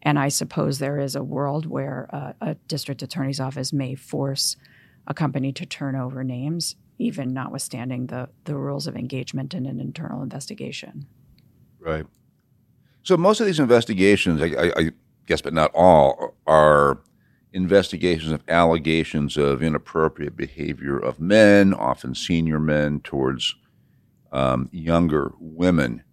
And 0.01 0.19
I 0.19 0.29
suppose 0.29 0.77
there 0.77 0.99
is 0.99 1.15
a 1.15 1.23
world 1.23 1.65
where 1.65 2.07
uh, 2.13 2.33
a 2.41 2.55
district 2.67 3.01
attorney's 3.01 3.39
office 3.39 3.73
may 3.73 3.95
force 3.95 4.55
a 5.07 5.13
company 5.13 5.51
to 5.53 5.65
turn 5.65 5.95
over 5.95 6.23
names, 6.23 6.75
even 6.99 7.33
notwithstanding 7.33 8.07
the, 8.07 8.29
the 8.43 8.55
rules 8.55 8.85
of 8.85 8.95
engagement 8.95 9.53
in 9.53 9.65
an 9.65 9.79
internal 9.79 10.21
investigation. 10.21 11.07
Right. 11.79 12.05
So 13.05 13.15
most 13.15 13.39
of 13.39 13.45
these 13.45 13.59
investigations, 13.59 14.41
I, 14.41 14.47
I, 14.47 14.73
I 14.77 14.91
guess, 15.27 15.39
but 15.39 15.53
not 15.53 15.69
all, 15.75 16.33
are 16.47 17.01
investigations 17.53 18.31
of 18.31 18.41
allegations 18.47 19.37
of 19.37 19.61
inappropriate 19.61 20.35
behavior 20.35 20.97
of 20.97 21.19
men, 21.19 21.75
often 21.75 22.15
senior 22.15 22.59
men, 22.59 23.01
towards 23.01 23.55
um, 24.31 24.69
younger 24.71 25.33
women. 25.39 26.03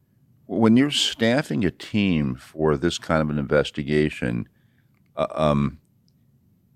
When 0.45 0.77
you're 0.77 0.91
staffing 0.91 1.65
a 1.65 1.71
team 1.71 2.35
for 2.35 2.77
this 2.77 2.99
kind 2.99 3.23
of 3.23 3.31
an 3.31 3.39
investigation, 3.39 4.47
uh, 5.17 5.29
um, 5.35 5.79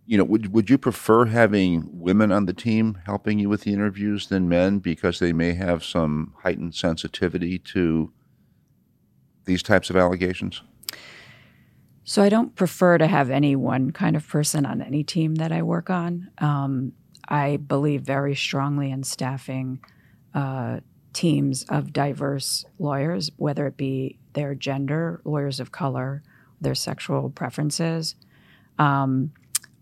you 0.07 0.17
know, 0.17 0.25
would 0.25 0.55
would 0.55 0.71
you 0.71 0.79
prefer 0.79 1.27
having 1.27 1.91
women 1.93 2.33
on 2.33 2.47
the 2.47 2.55
team 2.55 3.01
helping 3.05 3.39
you 3.39 3.51
with 3.51 3.63
the 3.63 3.75
interviews 3.75 4.29
than 4.29 4.49
men 4.49 4.79
because 4.79 5.19
they 5.19 5.35
may 5.35 5.53
have 5.53 5.85
some 5.85 6.33
heightened 6.39 6.75
sensitivity 6.75 7.59
to 7.59 8.13
these 9.47 9.63
types 9.63 9.91
of 9.91 9.97
allegations? 9.97 10.63
So 12.05 12.23
I 12.23 12.29
don't 12.29 12.55
prefer 12.55 12.99
to 12.99 13.07
have 13.07 13.31
any 13.31 13.57
one 13.57 13.91
kind 13.91 14.15
of 14.15 14.29
person 14.29 14.65
on 14.65 14.81
any 14.81 15.03
team 15.03 15.37
that 15.37 15.51
I 15.51 15.63
work 15.63 15.91
on. 15.91 16.31
Um, 16.39 16.93
I 17.29 17.57
believe 17.57 18.03
very 18.03 18.37
strongly 18.37 18.93
in 18.93 19.03
staffing 19.03 19.81
uh, 20.33 20.81
teams 21.13 21.65
of 21.65 21.93
diverse 21.93 22.65
lawyers, 22.79 23.33
whether 23.39 23.67
it 23.67 23.77
be 23.77 24.19
their 24.35 24.55
gender, 24.55 25.21
lawyers 25.25 25.59
of 25.59 25.73
color, 25.73 26.23
their 26.61 26.75
sexual 26.75 27.31
preferences. 27.31 28.15
Um, 28.79 29.33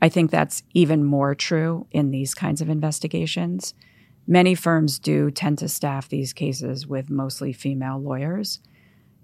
I 0.01 0.09
think 0.09 0.31
that's 0.31 0.63
even 0.73 1.05
more 1.05 1.35
true 1.35 1.87
in 1.91 2.11
these 2.11 2.35
kinds 2.35 2.61
of 2.61 2.69
investigations. 2.69 3.75
Many 4.27 4.55
firms 4.55 4.99
do 4.99 5.31
tend 5.31 5.59
to 5.59 5.69
staff 5.69 6.09
these 6.09 6.33
cases 6.33 6.87
with 6.87 7.11
mostly 7.11 7.53
female 7.53 7.99
lawyers, 7.99 8.61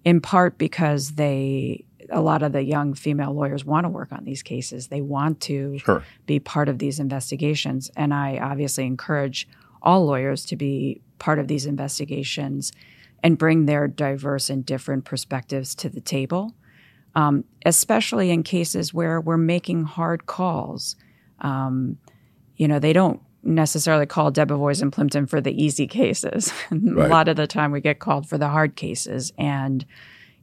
in 0.04 0.20
part 0.20 0.58
because 0.58 1.12
they 1.12 1.84
a 2.10 2.20
lot 2.20 2.42
of 2.42 2.52
the 2.52 2.62
young 2.62 2.94
female 2.94 3.32
lawyers 3.32 3.64
want 3.64 3.84
to 3.84 3.88
work 3.88 4.12
on 4.12 4.24
these 4.24 4.42
cases. 4.42 4.88
They 4.88 5.00
want 5.00 5.40
to 5.42 5.78
sure. 5.78 6.02
be 6.26 6.40
part 6.40 6.68
of 6.68 6.78
these 6.78 6.98
investigations. 6.98 7.90
And 7.96 8.12
I 8.12 8.38
obviously 8.38 8.84
encourage 8.84 9.48
all 9.82 10.06
lawyers 10.06 10.44
to 10.46 10.56
be 10.56 11.00
part 11.18 11.38
of 11.38 11.48
these 11.48 11.66
investigations 11.66 12.72
and 13.22 13.38
bring 13.38 13.66
their 13.66 13.86
diverse 13.86 14.50
and 14.50 14.64
different 14.64 15.04
perspectives 15.04 15.74
to 15.76 15.88
the 15.88 16.00
table, 16.00 16.54
um, 17.14 17.44
especially 17.64 18.30
in 18.30 18.42
cases 18.42 18.94
where 18.94 19.20
we're 19.20 19.36
making 19.36 19.84
hard 19.84 20.26
calls. 20.26 20.96
Um, 21.40 21.98
you 22.56 22.66
know, 22.66 22.78
they 22.78 22.92
don't 22.92 23.20
necessarily 23.42 24.06
call 24.06 24.30
Debevoise 24.30 24.82
and 24.82 24.92
Plimpton 24.92 25.26
for 25.26 25.40
the 25.40 25.62
easy 25.62 25.86
cases. 25.86 26.52
Right. 26.70 27.06
a 27.06 27.08
lot 27.08 27.28
of 27.28 27.36
the 27.36 27.46
time 27.46 27.72
we 27.72 27.80
get 27.80 27.98
called 27.98 28.28
for 28.28 28.38
the 28.38 28.48
hard 28.48 28.76
cases. 28.76 29.32
And 29.38 29.84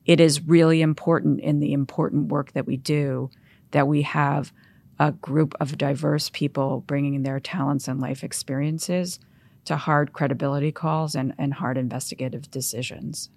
it 0.06 0.20
is 0.20 0.42
really 0.42 0.82
important 0.82 1.42
in 1.42 1.60
the 1.60 1.74
important 1.74 2.30
work 2.30 2.54
that 2.54 2.66
we 2.66 2.78
do 2.78 3.30
that 3.72 3.88
we 3.88 4.04
have 4.04 4.54
a 5.00 5.12
group 5.12 5.54
of 5.60 5.78
diverse 5.78 6.30
people 6.30 6.84
bringing 6.88 7.24
their 7.24 7.40
talents 7.40 7.88
and 7.88 8.00
life 8.00 8.24
experiences 8.24 9.20
to 9.66 9.76
hard 9.76 10.14
credibility 10.14 10.72
calls 10.72 11.14
and, 11.14 11.34
and 11.38 11.56
hard 11.56 11.78
investigative 11.78 12.50
decisions. 12.50 13.30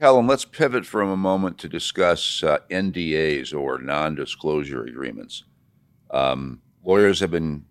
Helen, 0.00 0.26
let's 0.26 0.44
pivot 0.44 0.84
for 0.84 1.00
a 1.00 1.16
moment 1.16 1.58
to 1.58 1.68
discuss 1.68 2.42
uh, 2.42 2.58
NDAs 2.70 3.54
or 3.54 3.78
non 3.78 4.14
disclosure 4.14 4.84
agreements. 4.84 5.44
Um, 6.10 6.60
lawyers 6.84 7.20
have 7.20 7.30
been 7.30 7.64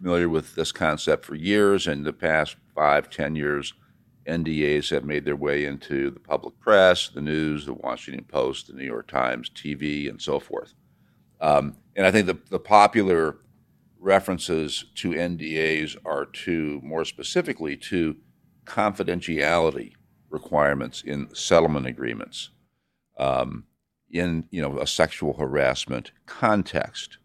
familiar 0.00 0.28
with 0.28 0.54
this 0.54 0.72
concept 0.72 1.24
for 1.24 1.34
years. 1.34 1.86
In 1.86 2.04
the 2.04 2.12
past 2.12 2.56
five, 2.74 3.10
ten 3.10 3.36
years, 3.36 3.74
NDAs 4.26 4.90
have 4.90 5.04
made 5.04 5.24
their 5.24 5.36
way 5.36 5.64
into 5.64 6.10
the 6.10 6.20
public 6.20 6.58
press, 6.58 7.08
the 7.08 7.20
news, 7.20 7.66
the 7.66 7.74
Washington 7.74 8.24
Post, 8.24 8.68
the 8.68 8.72
New 8.72 8.84
York 8.84 9.08
Times, 9.08 9.50
TV, 9.50 10.08
and 10.08 10.20
so 10.20 10.38
forth. 10.38 10.74
Um, 11.40 11.76
and 11.96 12.06
I 12.06 12.10
think 12.10 12.26
the, 12.26 12.38
the 12.48 12.60
popular 12.60 13.38
references 13.98 14.86
to 14.96 15.10
NDAs 15.10 15.96
are 16.04 16.24
to, 16.24 16.80
more 16.82 17.04
specifically, 17.04 17.76
to 17.76 18.16
confidentiality 18.64 19.92
requirements 20.30 21.02
in 21.02 21.34
settlement 21.34 21.86
agreements 21.86 22.50
um, 23.18 23.64
in 24.10 24.46
you 24.50 24.62
know 24.62 24.78
a 24.78 24.86
sexual 24.86 25.34
harassment 25.34 26.12
context. 26.26 27.18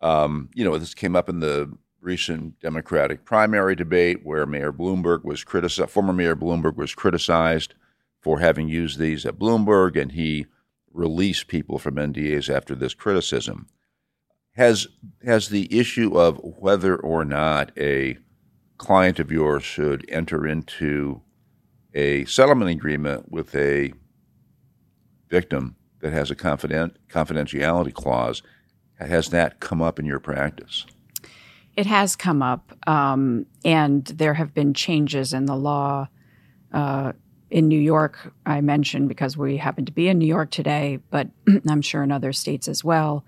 Um, 0.00 0.50
you 0.54 0.64
know, 0.64 0.76
this 0.78 0.94
came 0.94 1.16
up 1.16 1.28
in 1.28 1.40
the 1.40 1.76
recent 2.06 2.58
Democratic 2.60 3.24
primary 3.24 3.74
debate 3.74 4.20
where 4.22 4.46
Mayor 4.46 4.72
Bloomberg 4.72 5.24
was 5.24 5.42
criticized, 5.42 5.90
former 5.90 6.12
Mayor 6.12 6.36
Bloomberg 6.36 6.76
was 6.76 6.94
criticized 6.94 7.74
for 8.20 8.38
having 8.38 8.68
used 8.68 8.98
these 8.98 9.26
at 9.26 9.38
Bloomberg, 9.38 10.00
and 10.00 10.12
he 10.12 10.46
released 10.92 11.48
people 11.48 11.78
from 11.78 11.96
NDAs 11.96 12.48
after 12.48 12.74
this 12.76 12.94
criticism. 12.94 13.66
Has 14.52 14.86
has 15.24 15.48
the 15.48 15.68
issue 15.76 16.18
of 16.18 16.38
whether 16.42 16.96
or 16.96 17.24
not 17.24 17.72
a 17.76 18.16
client 18.78 19.18
of 19.18 19.32
yours 19.32 19.64
should 19.64 20.08
enter 20.08 20.46
into 20.46 21.20
a 21.92 22.24
settlement 22.26 22.70
agreement 22.70 23.30
with 23.30 23.54
a 23.54 23.92
victim 25.28 25.76
that 26.00 26.12
has 26.12 26.30
a 26.30 26.36
confident, 26.36 26.96
confidentiality 27.08 27.92
clause 27.92 28.42
has 28.98 29.28
that 29.30 29.60
come 29.60 29.82
up 29.82 29.98
in 29.98 30.06
your 30.06 30.20
practice? 30.20 30.86
It 31.76 31.86
has 31.86 32.16
come 32.16 32.42
up, 32.42 32.72
um, 32.88 33.46
and 33.64 34.04
there 34.06 34.34
have 34.34 34.54
been 34.54 34.72
changes 34.72 35.32
in 35.34 35.44
the 35.44 35.56
law. 35.56 36.08
Uh, 36.72 37.12
in 37.50 37.68
New 37.68 37.78
York, 37.78 38.32
I 38.44 38.60
mentioned 38.60 39.08
because 39.08 39.36
we 39.36 39.58
happen 39.58 39.84
to 39.84 39.92
be 39.92 40.08
in 40.08 40.18
New 40.18 40.26
York 40.26 40.50
today, 40.50 40.98
but 41.10 41.28
I'm 41.68 41.82
sure 41.82 42.02
in 42.02 42.10
other 42.10 42.32
states 42.32 42.66
as 42.66 42.82
well. 42.82 43.24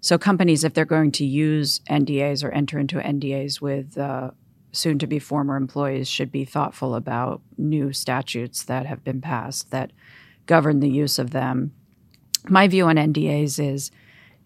So, 0.00 0.16
companies, 0.18 0.64
if 0.64 0.72
they're 0.74 0.84
going 0.84 1.12
to 1.12 1.26
use 1.26 1.80
NDAs 1.90 2.42
or 2.42 2.50
enter 2.50 2.78
into 2.78 2.96
NDAs 2.96 3.60
with 3.60 3.98
uh, 3.98 4.30
soon 4.72 4.98
to 4.98 5.06
be 5.06 5.18
former 5.18 5.56
employees, 5.56 6.08
should 6.08 6.32
be 6.32 6.44
thoughtful 6.44 6.94
about 6.94 7.42
new 7.58 7.92
statutes 7.92 8.62
that 8.64 8.86
have 8.86 9.04
been 9.04 9.20
passed 9.20 9.70
that 9.70 9.92
govern 10.46 10.80
the 10.80 10.88
use 10.88 11.18
of 11.18 11.30
them. 11.30 11.72
My 12.48 12.66
view 12.66 12.86
on 12.86 12.96
NDAs 12.96 13.62
is 13.62 13.90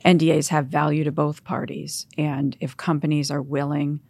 NDAs 0.05 0.49
have 0.49 0.67
value 0.67 1.05
to 1.05 1.13
both 1.13 1.45
parties. 1.45 2.07
And 2.19 2.57
if 2.61 2.77
companies 2.77 3.31
are 3.31 3.43
willing 3.43 4.01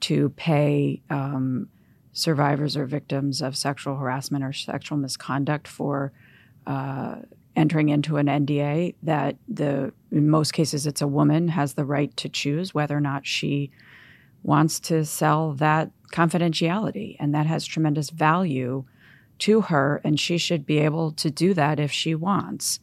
to 0.00 0.30
pay 0.30 1.02
um, 1.10 1.68
survivors 2.12 2.76
or 2.76 2.84
victims 2.84 3.40
of 3.40 3.56
sexual 3.56 3.96
harassment 3.96 4.44
or 4.44 4.52
sexual 4.52 4.98
misconduct 4.98 5.66
for 5.66 6.12
uh, 6.66 7.16
entering 7.56 7.88
into 7.88 8.18
an 8.18 8.26
NDA, 8.26 8.94
that 9.02 9.36
the 9.48 9.92
in 10.12 10.28
most 10.28 10.52
cases 10.52 10.86
it's 10.86 11.00
a 11.00 11.06
woman 11.06 11.48
has 11.48 11.74
the 11.74 11.84
right 11.84 12.14
to 12.16 12.28
choose 12.28 12.74
whether 12.74 12.96
or 12.96 13.00
not 13.00 13.26
she 13.26 13.70
wants 14.42 14.78
to 14.78 15.04
sell 15.04 15.52
that 15.54 15.90
confidentiality, 16.12 17.16
and 17.18 17.34
that 17.34 17.46
has 17.46 17.66
tremendous 17.66 18.10
value 18.10 18.84
to 19.38 19.62
her, 19.62 20.00
and 20.04 20.18
she 20.18 20.38
should 20.38 20.64
be 20.64 20.78
able 20.78 21.12
to 21.12 21.30
do 21.30 21.54
that 21.54 21.78
if 21.80 21.90
she 21.90 22.14
wants. 22.14 22.80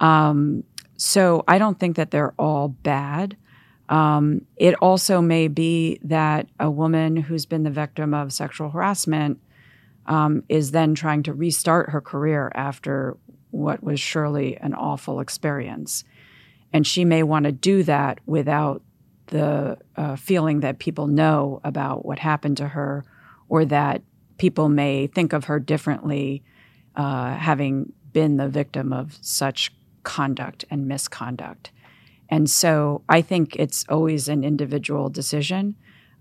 Um, 0.00 0.64
so 0.96 1.44
I 1.46 1.58
don't 1.58 1.78
think 1.78 1.96
that 1.96 2.10
they're 2.10 2.34
all 2.38 2.68
bad. 2.68 3.36
Um, 3.88 4.42
it 4.56 4.74
also 4.80 5.20
may 5.20 5.48
be 5.48 5.98
that 6.02 6.48
a 6.58 6.70
woman 6.70 7.16
who's 7.16 7.46
been 7.46 7.62
the 7.62 7.70
victim 7.70 8.14
of 8.14 8.32
sexual 8.32 8.70
harassment 8.70 9.40
um, 10.06 10.42
is 10.48 10.70
then 10.70 10.94
trying 10.94 11.22
to 11.24 11.32
restart 11.32 11.90
her 11.90 12.00
career 12.00 12.50
after 12.54 13.16
what 13.50 13.82
was 13.82 14.00
surely 14.00 14.56
an 14.56 14.74
awful 14.74 15.20
experience. 15.20 16.04
And 16.72 16.86
she 16.86 17.04
may 17.04 17.22
want 17.22 17.44
to 17.44 17.52
do 17.52 17.82
that 17.84 18.18
without 18.26 18.82
the 19.26 19.78
uh, 19.96 20.16
feeling 20.16 20.60
that 20.60 20.78
people 20.78 21.06
know 21.06 21.60
about 21.64 22.04
what 22.04 22.18
happened 22.18 22.56
to 22.58 22.68
her 22.68 23.04
or 23.48 23.64
that 23.64 24.02
people 24.38 24.68
may 24.68 25.06
think 25.06 25.32
of 25.32 25.44
her 25.44 25.58
differently 25.58 26.42
uh, 26.94 27.34
having 27.34 27.92
been 28.12 28.36
the 28.36 28.48
victim 28.48 28.92
of 28.92 29.18
such 29.20 29.72
conduct 30.06 30.64
and 30.70 30.86
misconduct. 30.86 31.72
And 32.30 32.48
so 32.48 33.02
I 33.08 33.20
think 33.20 33.56
it's 33.56 33.84
always 33.88 34.28
an 34.28 34.44
individual 34.44 35.10
decision. 35.10 35.74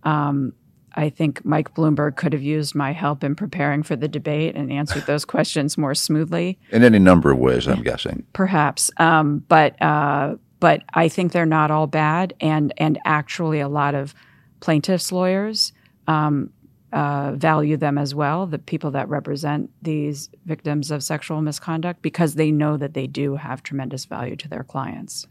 Um, 0.04 0.54
I 0.96 1.10
think 1.10 1.46
Mike 1.46 1.76
Bloomberg 1.76 2.16
could 2.16 2.34
have 2.34 2.42
used 2.42 2.74
my 2.74 2.94
help 2.94 3.24
in 3.24 3.36
preparing 3.36 3.84
for 3.84 3.96
the 3.96 4.08
debate 4.08 4.56
and 4.56 4.72
answered 4.72 5.06
those 5.08 5.24
questions 5.24 5.78
more 5.78 5.94
smoothly. 5.94 6.58
In 6.72 6.84
any 6.84 7.00
number 7.00 7.32
of 7.32 7.38
ways, 7.38 7.68
I'm 7.68 7.84
guessing. 7.84 8.26
Perhaps, 8.34 8.90
um, 8.98 9.44
but 9.48 9.80
uh, 9.82 10.36
but 10.60 10.82
I 10.96 11.08
think 11.08 11.32
they're 11.32 11.46
not 11.46 11.70
all 11.70 11.88
bad, 11.88 12.34
and 12.40 12.74
and 12.78 12.98
actually 13.06 13.60
a 13.60 13.68
lot 13.68 13.94
of 13.94 14.16
plaintiffs' 14.62 15.12
lawyers 15.12 15.74
um, 16.08 16.50
uh, 16.96 17.34
value 17.36 17.76
them 17.76 17.98
as 17.98 18.16
well, 18.16 18.48
the 18.48 18.58
people 18.58 18.90
that 18.90 19.10
represent 19.10 19.70
these 19.82 20.30
victims 20.46 20.92
of 20.92 21.04
sexual 21.04 21.42
misconduct, 21.42 22.02
because 22.02 22.36
they 22.36 22.52
know 22.52 22.78
that 22.78 22.94
they 22.94 23.06
do 23.06 23.36
have 23.36 23.62
tremendous 23.62 24.06
value 24.06 24.38
to 24.38 24.48
their 24.48 24.64
clients. 24.64 25.28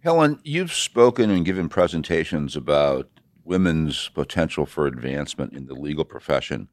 Helen, 0.00 0.38
you've 0.44 0.74
spoken 0.74 1.30
and 1.30 1.46
given 1.46 1.70
presentations 1.70 2.56
about 2.56 3.08
women's 3.42 4.10
potential 4.10 4.66
for 4.66 4.86
advancement 4.86 5.54
in 5.54 5.64
the 5.64 5.74
legal 5.74 6.04
profession. 6.04 6.68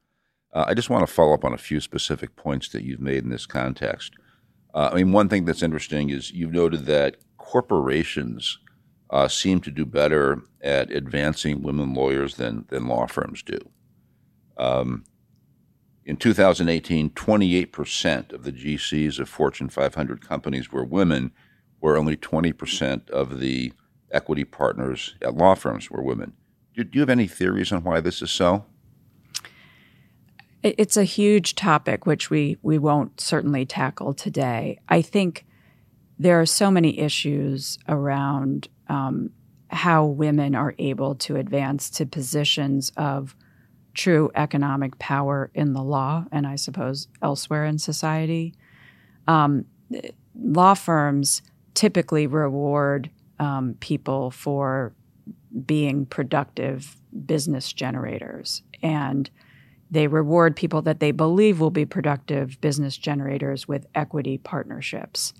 Uh, 0.53 0.65
I 0.67 0.73
just 0.73 0.89
want 0.89 1.07
to 1.07 1.13
follow 1.13 1.33
up 1.33 1.45
on 1.45 1.53
a 1.53 1.57
few 1.57 1.79
specific 1.79 2.35
points 2.35 2.67
that 2.69 2.83
you've 2.83 2.99
made 2.99 3.23
in 3.23 3.29
this 3.29 3.45
context. 3.45 4.11
Uh, 4.73 4.89
I 4.91 4.95
mean, 4.97 5.13
one 5.13 5.29
thing 5.29 5.45
that's 5.45 5.63
interesting 5.63 6.09
is 6.09 6.31
you've 6.31 6.51
noted 6.51 6.87
that 6.87 7.15
corporations 7.37 8.59
uh, 9.11 9.27
seem 9.27 9.59
to 9.59 9.71
do 9.71 9.85
better 9.85 10.41
at 10.61 10.89
advancing 10.91 11.61
women 11.61 11.93
lawyers 11.93 12.35
than, 12.35 12.65
than 12.69 12.87
law 12.87 13.05
firms 13.05 13.43
do. 13.43 13.59
Um, 14.57 15.03
in 16.05 16.17
2018, 16.17 17.11
28% 17.11 18.33
of 18.33 18.43
the 18.43 18.51
GCs 18.51 19.19
of 19.19 19.29
Fortune 19.29 19.69
500 19.69 20.27
companies 20.27 20.71
were 20.71 20.83
women, 20.83 21.31
where 21.79 21.97
only 21.97 22.15
20% 22.15 23.09
of 23.09 23.39
the 23.39 23.73
equity 24.11 24.43
partners 24.43 25.15
at 25.21 25.35
law 25.35 25.55
firms 25.55 25.91
were 25.91 26.01
women. 26.01 26.33
Do, 26.75 26.83
do 26.83 26.97
you 26.97 27.01
have 27.01 27.09
any 27.09 27.27
theories 27.27 27.71
on 27.71 27.83
why 27.83 27.99
this 27.99 28.21
is 28.21 28.31
so? 28.31 28.65
It's 30.63 30.95
a 30.95 31.03
huge 31.03 31.55
topic, 31.55 32.05
which 32.05 32.29
we, 32.29 32.57
we 32.61 32.77
won't 32.77 33.19
certainly 33.19 33.65
tackle 33.65 34.13
today. 34.13 34.79
I 34.87 35.01
think 35.01 35.45
there 36.19 36.39
are 36.39 36.45
so 36.45 36.69
many 36.69 36.99
issues 36.99 37.79
around 37.87 38.67
um, 38.91 39.31
how 39.69 40.05
women 40.05 40.53
are 40.53 40.75
able 40.77 41.15
to 41.15 41.37
advance 41.37 41.89
to 41.89 42.05
positions 42.05 42.91
of 42.97 43.35
true 43.93 44.29
economic 44.35 44.99
power 44.99 45.49
in 45.53 45.71
the 45.71 45.81
law 45.81 46.25
and 46.31 46.45
I 46.45 46.57
suppose 46.57 47.07
elsewhere 47.21 47.65
in 47.65 47.77
society. 47.77 48.53
Um, 49.27 49.65
law 50.35 50.73
firms 50.73 51.41
typically 51.73 52.27
reward 52.27 53.09
um, 53.39 53.75
people 53.79 54.29
for 54.29 54.93
being 55.65 56.05
productive 56.05 56.97
business 57.25 57.71
generators 57.71 58.61
and 58.83 59.29
they 59.89 60.07
reward 60.07 60.55
people 60.55 60.81
that 60.81 60.99
they 60.99 61.11
believe 61.11 61.59
will 61.59 61.71
be 61.71 61.85
productive 61.85 62.59
business 62.59 62.97
generators 62.97 63.67
with 63.69 63.85
equity 63.95 64.37
partnerships 64.37 65.33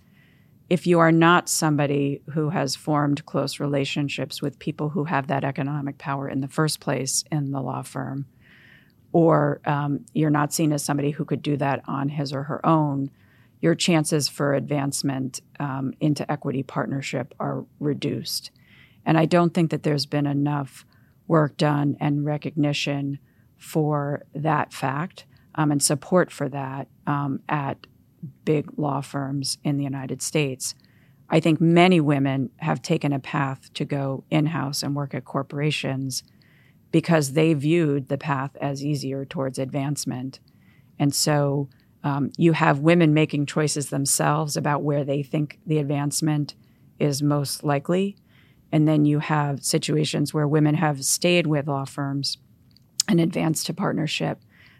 if 0.71 0.87
you 0.87 0.99
are 0.99 1.11
not 1.11 1.49
somebody 1.49 2.21
who 2.29 2.49
has 2.49 2.77
formed 2.77 3.25
close 3.25 3.59
relationships 3.59 4.41
with 4.41 4.57
people 4.57 4.87
who 4.87 5.03
have 5.03 5.27
that 5.27 5.43
economic 5.43 5.97
power 5.97 6.29
in 6.29 6.39
the 6.39 6.47
first 6.47 6.79
place 6.79 7.25
in 7.29 7.51
the 7.51 7.59
law 7.59 7.81
firm, 7.81 8.25
or 9.11 9.59
um, 9.65 10.05
you're 10.13 10.29
not 10.29 10.53
seen 10.53 10.71
as 10.71 10.81
somebody 10.81 11.11
who 11.11 11.25
could 11.25 11.41
do 11.41 11.57
that 11.57 11.81
on 11.89 12.07
his 12.07 12.31
or 12.31 12.43
her 12.43 12.65
own, 12.65 13.11
your 13.59 13.75
chances 13.75 14.29
for 14.29 14.53
advancement 14.53 15.41
um, 15.59 15.93
into 15.99 16.31
equity 16.31 16.63
partnership 16.63 17.33
are 17.37 17.65
reduced. 17.81 18.49
And 19.05 19.17
I 19.17 19.25
don't 19.25 19.53
think 19.53 19.71
that 19.71 19.83
there's 19.83 20.05
been 20.05 20.25
enough 20.25 20.85
work 21.27 21.57
done 21.57 21.97
and 21.99 22.23
recognition 22.23 23.19
for 23.57 24.23
that 24.33 24.71
fact 24.71 25.25
um, 25.55 25.69
and 25.69 25.83
support 25.83 26.31
for 26.31 26.47
that 26.47 26.87
um, 27.07 27.41
at 27.49 27.87
big 28.45 28.77
law 28.77 29.01
firms 29.01 29.57
in 29.63 29.77
the 29.77 29.83
United 29.83 30.21
States. 30.21 30.75
I 31.29 31.39
think 31.39 31.61
many 31.61 31.99
women 32.01 32.49
have 32.57 32.81
taken 32.81 33.13
a 33.13 33.19
path 33.19 33.73
to 33.75 33.85
go 33.85 34.25
in 34.29 34.47
house 34.47 34.83
and 34.83 34.95
work 34.95 35.13
at 35.13 35.25
corporations 35.25 36.23
because 36.91 37.33
they 37.33 37.53
viewed 37.53 38.09
the 38.09 38.17
path 38.17 38.51
as 38.59 38.83
easier 38.83 39.23
towards 39.23 39.57
advancement. 39.57 40.39
And 40.99 41.15
so 41.15 41.69
um, 42.03 42.31
you 42.37 42.51
have 42.53 42.79
women 42.79 43.13
making 43.13 43.45
choices 43.45 43.89
themselves 43.89 44.57
about 44.57 44.83
where 44.83 45.03
they 45.03 45.23
think 45.23 45.59
the 45.65 45.77
advancement 45.77 46.55
is 46.99 47.23
most 47.23 47.63
likely. 47.63 48.17
And 48.71 48.87
then 48.87 49.05
you 49.05 49.19
have 49.19 49.63
situations 49.63 50.33
where 50.33 50.47
women 50.47 50.75
have 50.75 51.05
stayed 51.05 51.47
with 51.47 51.67
law 51.67 51.85
firms 51.85 52.37
and 53.07 53.19
advanced 53.19 53.65
to 53.67 53.73
partnership, 53.73 54.39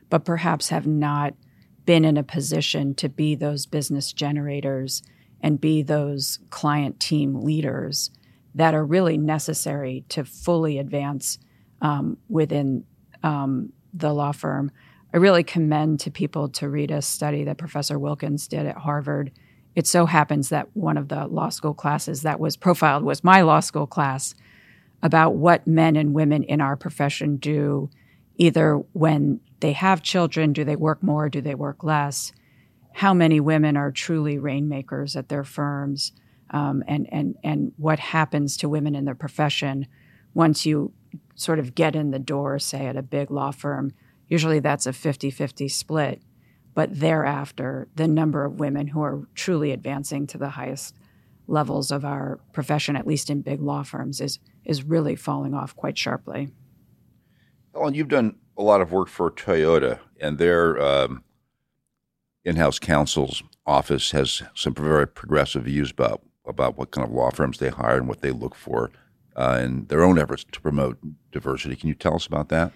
but 0.09 0.25
perhaps 0.25 0.69
have 0.69 0.87
not 0.87 1.33
been 1.85 2.05
in 2.05 2.17
a 2.17 2.23
position 2.23 2.93
to 2.95 3.09
be 3.09 3.35
those 3.35 3.65
business 3.65 4.13
generators 4.13 5.01
and 5.41 5.59
be 5.59 5.81
those 5.81 6.39
client 6.49 6.99
team 6.99 7.35
leaders 7.43 8.11
that 8.53 8.73
are 8.73 8.85
really 8.85 9.17
necessary 9.17 10.03
to 10.09 10.23
fully 10.23 10.77
advance 10.77 11.39
um, 11.81 12.17
within 12.29 12.83
um, 13.23 13.71
the 13.93 14.13
law 14.13 14.31
firm. 14.31 14.71
I 15.13 15.17
really 15.17 15.43
commend 15.43 15.99
to 16.01 16.11
people 16.11 16.49
to 16.49 16.69
read 16.69 16.91
a 16.91 17.01
study 17.01 17.43
that 17.43 17.57
Professor 17.57 17.97
Wilkins 17.99 18.47
did 18.47 18.65
at 18.65 18.77
Harvard. 18.77 19.31
It 19.75 19.87
so 19.87 20.05
happens 20.05 20.49
that 20.49 20.67
one 20.75 20.97
of 20.97 21.07
the 21.07 21.27
law 21.27 21.49
school 21.49 21.73
classes 21.73 22.21
that 22.21 22.39
was 22.39 22.55
profiled 22.55 23.03
was 23.03 23.23
my 23.23 23.41
law 23.41 23.59
school 23.59 23.87
class 23.87 24.35
about 25.03 25.35
what 25.35 25.65
men 25.65 25.95
and 25.95 26.13
women 26.13 26.43
in 26.43 26.61
our 26.61 26.75
profession 26.75 27.37
do 27.37 27.89
either 28.37 28.75
when 28.93 29.39
they 29.61 29.73
have 29.73 30.01
children, 30.01 30.53
do 30.53 30.63
they 30.63 30.75
work 30.75 31.01
more, 31.01 31.29
do 31.29 31.39
they 31.39 31.55
work 31.55 31.83
less? 31.83 32.31
How 32.93 33.13
many 33.13 33.39
women 33.39 33.77
are 33.77 33.91
truly 33.91 34.37
rainmakers 34.37 35.15
at 35.15 35.29
their 35.29 35.43
firms? 35.43 36.11
Um, 36.49 36.83
and, 36.87 37.07
and, 37.11 37.35
and 37.43 37.71
what 37.77 37.99
happens 37.99 38.57
to 38.57 38.67
women 38.67 38.95
in 38.95 39.05
their 39.05 39.15
profession 39.15 39.87
once 40.33 40.65
you 40.65 40.91
sort 41.35 41.59
of 41.59 41.75
get 41.75 41.95
in 41.95 42.11
the 42.11 42.19
door, 42.19 42.59
say 42.59 42.87
at 42.87 42.97
a 42.97 43.01
big 43.01 43.31
law 43.31 43.51
firm. 43.51 43.93
Usually 44.27 44.59
that's 44.59 44.85
a 44.85 44.93
50 44.93 45.31
50 45.31 45.67
split. 45.69 46.21
But 46.73 46.99
thereafter, 46.99 47.87
the 47.95 48.07
number 48.07 48.45
of 48.45 48.59
women 48.59 48.87
who 48.87 49.01
are 49.01 49.27
truly 49.35 49.71
advancing 49.71 50.25
to 50.27 50.37
the 50.37 50.49
highest 50.49 50.95
levels 51.47 51.91
of 51.91 52.05
our 52.05 52.39
profession, 52.53 52.95
at 52.95 53.07
least 53.07 53.29
in 53.29 53.41
big 53.41 53.61
law 53.61 53.83
firms, 53.83 54.21
is, 54.21 54.39
is 54.63 54.83
really 54.83 55.15
falling 55.15 55.53
off 55.53 55.75
quite 55.75 55.97
sharply. 55.97 56.49
Helen, 57.73 57.93
you've 57.93 58.07
done 58.07 58.35
a 58.57 58.63
lot 58.63 58.81
of 58.81 58.91
work 58.91 59.07
for 59.07 59.31
Toyota, 59.31 59.99
and 60.19 60.37
their 60.37 60.79
um, 60.81 61.23
in-house 62.43 62.79
counsel's 62.79 63.43
office 63.65 64.11
has 64.11 64.41
some 64.55 64.73
very 64.73 65.07
progressive 65.07 65.63
views 65.63 65.91
about 65.91 66.21
about 66.45 66.77
what 66.77 66.91
kind 66.91 67.07
of 67.07 67.13
law 67.13 67.29
firms 67.29 67.59
they 67.59 67.69
hire 67.69 67.97
and 67.97 68.07
what 68.07 68.21
they 68.21 68.31
look 68.31 68.55
for 68.55 68.89
uh, 69.35 69.59
in 69.61 69.85
their 69.85 70.03
own 70.03 70.17
efforts 70.17 70.43
to 70.51 70.59
promote 70.59 70.97
diversity. 71.31 71.75
Can 71.75 71.87
you 71.87 71.95
tell 71.95 72.15
us 72.15 72.25
about 72.25 72.49
that? 72.49 72.71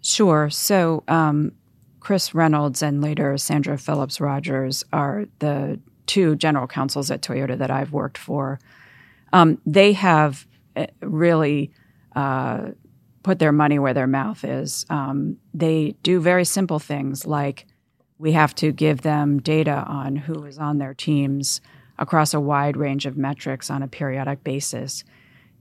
Sure. 0.00 0.48
So, 0.48 1.02
um, 1.08 1.52
Chris 2.00 2.34
Reynolds 2.34 2.80
and 2.80 3.02
later 3.02 3.36
Sandra 3.36 3.76
Phillips 3.76 4.20
Rogers 4.20 4.84
are 4.92 5.26
the 5.40 5.80
two 6.06 6.36
general 6.36 6.68
counsels 6.68 7.10
at 7.10 7.20
Toyota 7.20 7.58
that 7.58 7.70
I've 7.70 7.92
worked 7.92 8.16
for. 8.16 8.60
Um, 9.32 9.60
they 9.66 9.92
have 9.92 10.46
uh, 10.76 10.86
really 11.02 11.72
uh, 12.14 12.68
put 13.28 13.38
their 13.38 13.52
money 13.52 13.78
where 13.78 13.92
their 13.92 14.06
mouth 14.06 14.42
is. 14.42 14.86
Um, 14.88 15.36
they 15.52 15.94
do 16.02 16.18
very 16.18 16.46
simple 16.46 16.78
things 16.78 17.26
like 17.26 17.66
we 18.16 18.32
have 18.32 18.54
to 18.54 18.72
give 18.72 19.02
them 19.02 19.38
data 19.38 19.84
on 19.86 20.16
who 20.16 20.46
is 20.46 20.56
on 20.56 20.78
their 20.78 20.94
teams 20.94 21.60
across 21.98 22.32
a 22.32 22.40
wide 22.40 22.74
range 22.74 23.04
of 23.04 23.18
metrics 23.18 23.68
on 23.68 23.82
a 23.82 23.86
periodic 23.86 24.42
basis. 24.44 25.04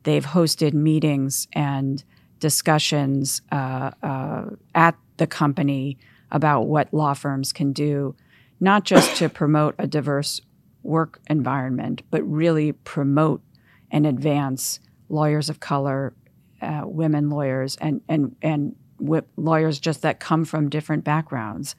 They've 0.03 0.25
hosted 0.25 0.71
meetings 0.71 1.49
and 1.51 2.01
discussions 2.39 3.41
uh, 3.51 3.91
uh, 4.01 4.45
at 4.73 4.95
the 5.17 5.27
company 5.27 5.97
about 6.31 6.67
what 6.67 6.93
law 6.93 7.13
firms 7.13 7.51
can 7.51 7.73
do, 7.73 8.15
not 8.61 8.85
just 8.85 9.17
to 9.17 9.27
promote 9.27 9.75
a 9.77 9.87
diverse 9.87 10.39
work 10.83 11.19
environment, 11.29 12.01
but 12.11 12.23
really 12.23 12.71
promote 12.71 13.41
and 13.91 14.07
advance 14.07 14.79
lawyers 15.09 15.49
of 15.49 15.59
color, 15.59 16.13
uh, 16.61 16.81
women 16.85 17.29
lawyers 17.29 17.75
and 17.77 18.01
and 18.07 18.35
and 18.41 18.75
lawyers 19.37 19.79
just 19.79 20.01
that 20.01 20.19
come 20.19 20.45
from 20.45 20.69
different 20.69 21.03
backgrounds. 21.03 21.75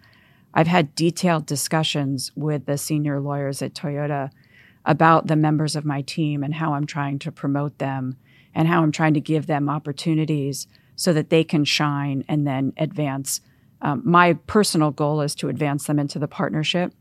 I've 0.55 0.67
had 0.67 0.95
detailed 0.95 1.47
discussions 1.47 2.33
with 2.35 2.67
the 2.67 2.79
senior 2.79 3.21
lawyers 3.21 3.61
at 3.61 3.75
Toyota 3.75 4.31
about 4.85 5.27
the 5.27 5.37
members 5.37 5.77
of 5.77 5.85
my 5.85 6.03
team 6.03 6.43
and 6.43 6.55
how 6.55 6.75
I'm 6.75 6.87
trying 6.87 7.19
to 7.21 7.33
promote 7.33 7.79
them 7.79 8.17
and 8.55 8.67
how 8.67 8.83
I'm 8.83 8.93
trying 8.93 9.15
to 9.15 9.21
give 9.21 9.47
them 9.47 9.69
opportunities 9.69 10.67
so 10.97 11.13
that 11.13 11.31
they 11.31 11.45
can 11.45 11.65
shine 11.65 12.25
and 12.29 12.47
then 12.47 12.73
advance. 12.77 13.41
Um, 13.83 14.03
my 14.05 14.33
personal 14.47 14.91
goal 14.91 15.21
is 15.21 15.35
to 15.37 15.49
advance 15.49 15.87
them 15.87 15.99
into 15.99 16.19
the 16.19 16.27
partnership. 16.27 16.93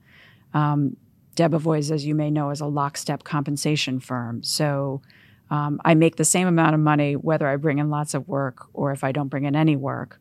Um, 0.53 0.97
Debevoise, 1.35 1.91
as 1.91 2.05
you 2.05 2.15
may 2.15 2.29
know, 2.29 2.49
is 2.49 2.61
a 2.61 2.65
lockstep 2.65 3.23
compensation 3.23 3.99
firm. 3.99 4.43
So 4.43 5.01
um, 5.49 5.79
I 5.85 5.95
make 5.95 6.17
the 6.17 6.25
same 6.25 6.47
amount 6.47 6.75
of 6.75 6.81
money 6.81 7.15
whether 7.15 7.47
I 7.47 7.55
bring 7.55 7.79
in 7.79 7.89
lots 7.89 8.13
of 8.13 8.27
work 8.27 8.67
or 8.73 8.91
if 8.91 9.03
I 9.03 9.11
don't 9.11 9.29
bring 9.29 9.45
in 9.45 9.55
any 9.55 9.75
work. 9.75 10.19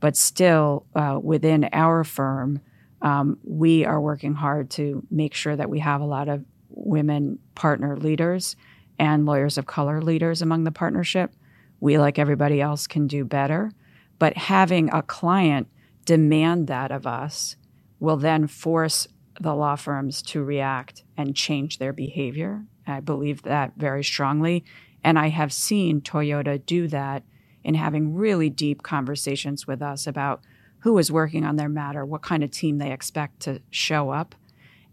But 0.00 0.16
still, 0.16 0.86
uh, 0.94 1.18
within 1.22 1.68
our 1.72 2.04
firm, 2.04 2.60
um, 3.02 3.38
we 3.44 3.84
are 3.84 4.00
working 4.00 4.34
hard 4.34 4.70
to 4.70 5.02
make 5.10 5.34
sure 5.34 5.56
that 5.56 5.70
we 5.70 5.78
have 5.78 6.00
a 6.00 6.06
lot 6.06 6.28
of 6.28 6.44
women 6.70 7.38
partner 7.54 7.96
leaders 7.96 8.56
and 8.98 9.26
lawyers 9.26 9.58
of 9.58 9.66
color 9.66 10.02
leaders 10.02 10.42
among 10.42 10.64
the 10.64 10.70
partnership. 10.72 11.32
We, 11.80 11.98
like 11.98 12.18
everybody 12.18 12.60
else, 12.60 12.86
can 12.86 13.06
do 13.06 13.24
better. 13.24 13.72
But 14.18 14.36
having 14.36 14.90
a 14.92 15.02
client 15.02 15.68
demand 16.04 16.66
that 16.68 16.90
of 16.90 17.06
us 17.06 17.56
will 18.00 18.16
then 18.16 18.46
force 18.46 19.06
the 19.40 19.54
law 19.54 19.76
firms 19.76 20.22
to 20.22 20.42
react 20.42 21.04
and 21.16 21.36
change 21.36 21.78
their 21.78 21.92
behavior. 21.92 22.64
I 22.86 23.00
believe 23.00 23.42
that 23.42 23.72
very 23.76 24.04
strongly. 24.04 24.64
And 25.02 25.18
I 25.18 25.28
have 25.28 25.52
seen 25.52 26.00
Toyota 26.00 26.64
do 26.64 26.88
that 26.88 27.22
in 27.62 27.74
having 27.74 28.14
really 28.14 28.50
deep 28.50 28.82
conversations 28.82 29.66
with 29.66 29.82
us 29.82 30.06
about 30.06 30.40
who 30.80 30.98
is 30.98 31.10
working 31.10 31.44
on 31.44 31.56
their 31.56 31.68
matter, 31.68 32.04
what 32.04 32.22
kind 32.22 32.44
of 32.44 32.50
team 32.50 32.78
they 32.78 32.92
expect 32.92 33.40
to 33.40 33.60
show 33.70 34.10
up. 34.10 34.34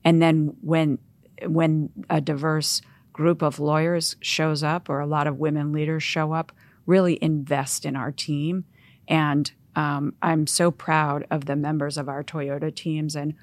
And 0.03 0.21
then 0.21 0.55
when 0.61 0.99
when 1.45 1.89
a 2.09 2.21
diverse 2.21 2.81
group 3.11 3.41
of 3.41 3.59
lawyers 3.59 4.15
shows 4.21 4.63
up 4.63 4.89
or 4.89 4.99
a 4.99 5.07
lot 5.07 5.27
of 5.27 5.39
women 5.39 5.71
leaders 5.71 6.03
show 6.03 6.33
up, 6.33 6.51
really 6.85 7.17
invest 7.21 7.85
in 7.85 7.95
our 7.95 8.11
team. 8.11 8.65
And 9.07 9.51
um, 9.75 10.13
I'm 10.21 10.47
so 10.47 10.71
proud 10.71 11.25
of 11.29 11.45
the 11.45 11.55
members 11.55 11.97
of 11.97 12.07
our 12.07 12.23
Toyota 12.23 12.73
teams 12.73 13.15
and 13.15 13.33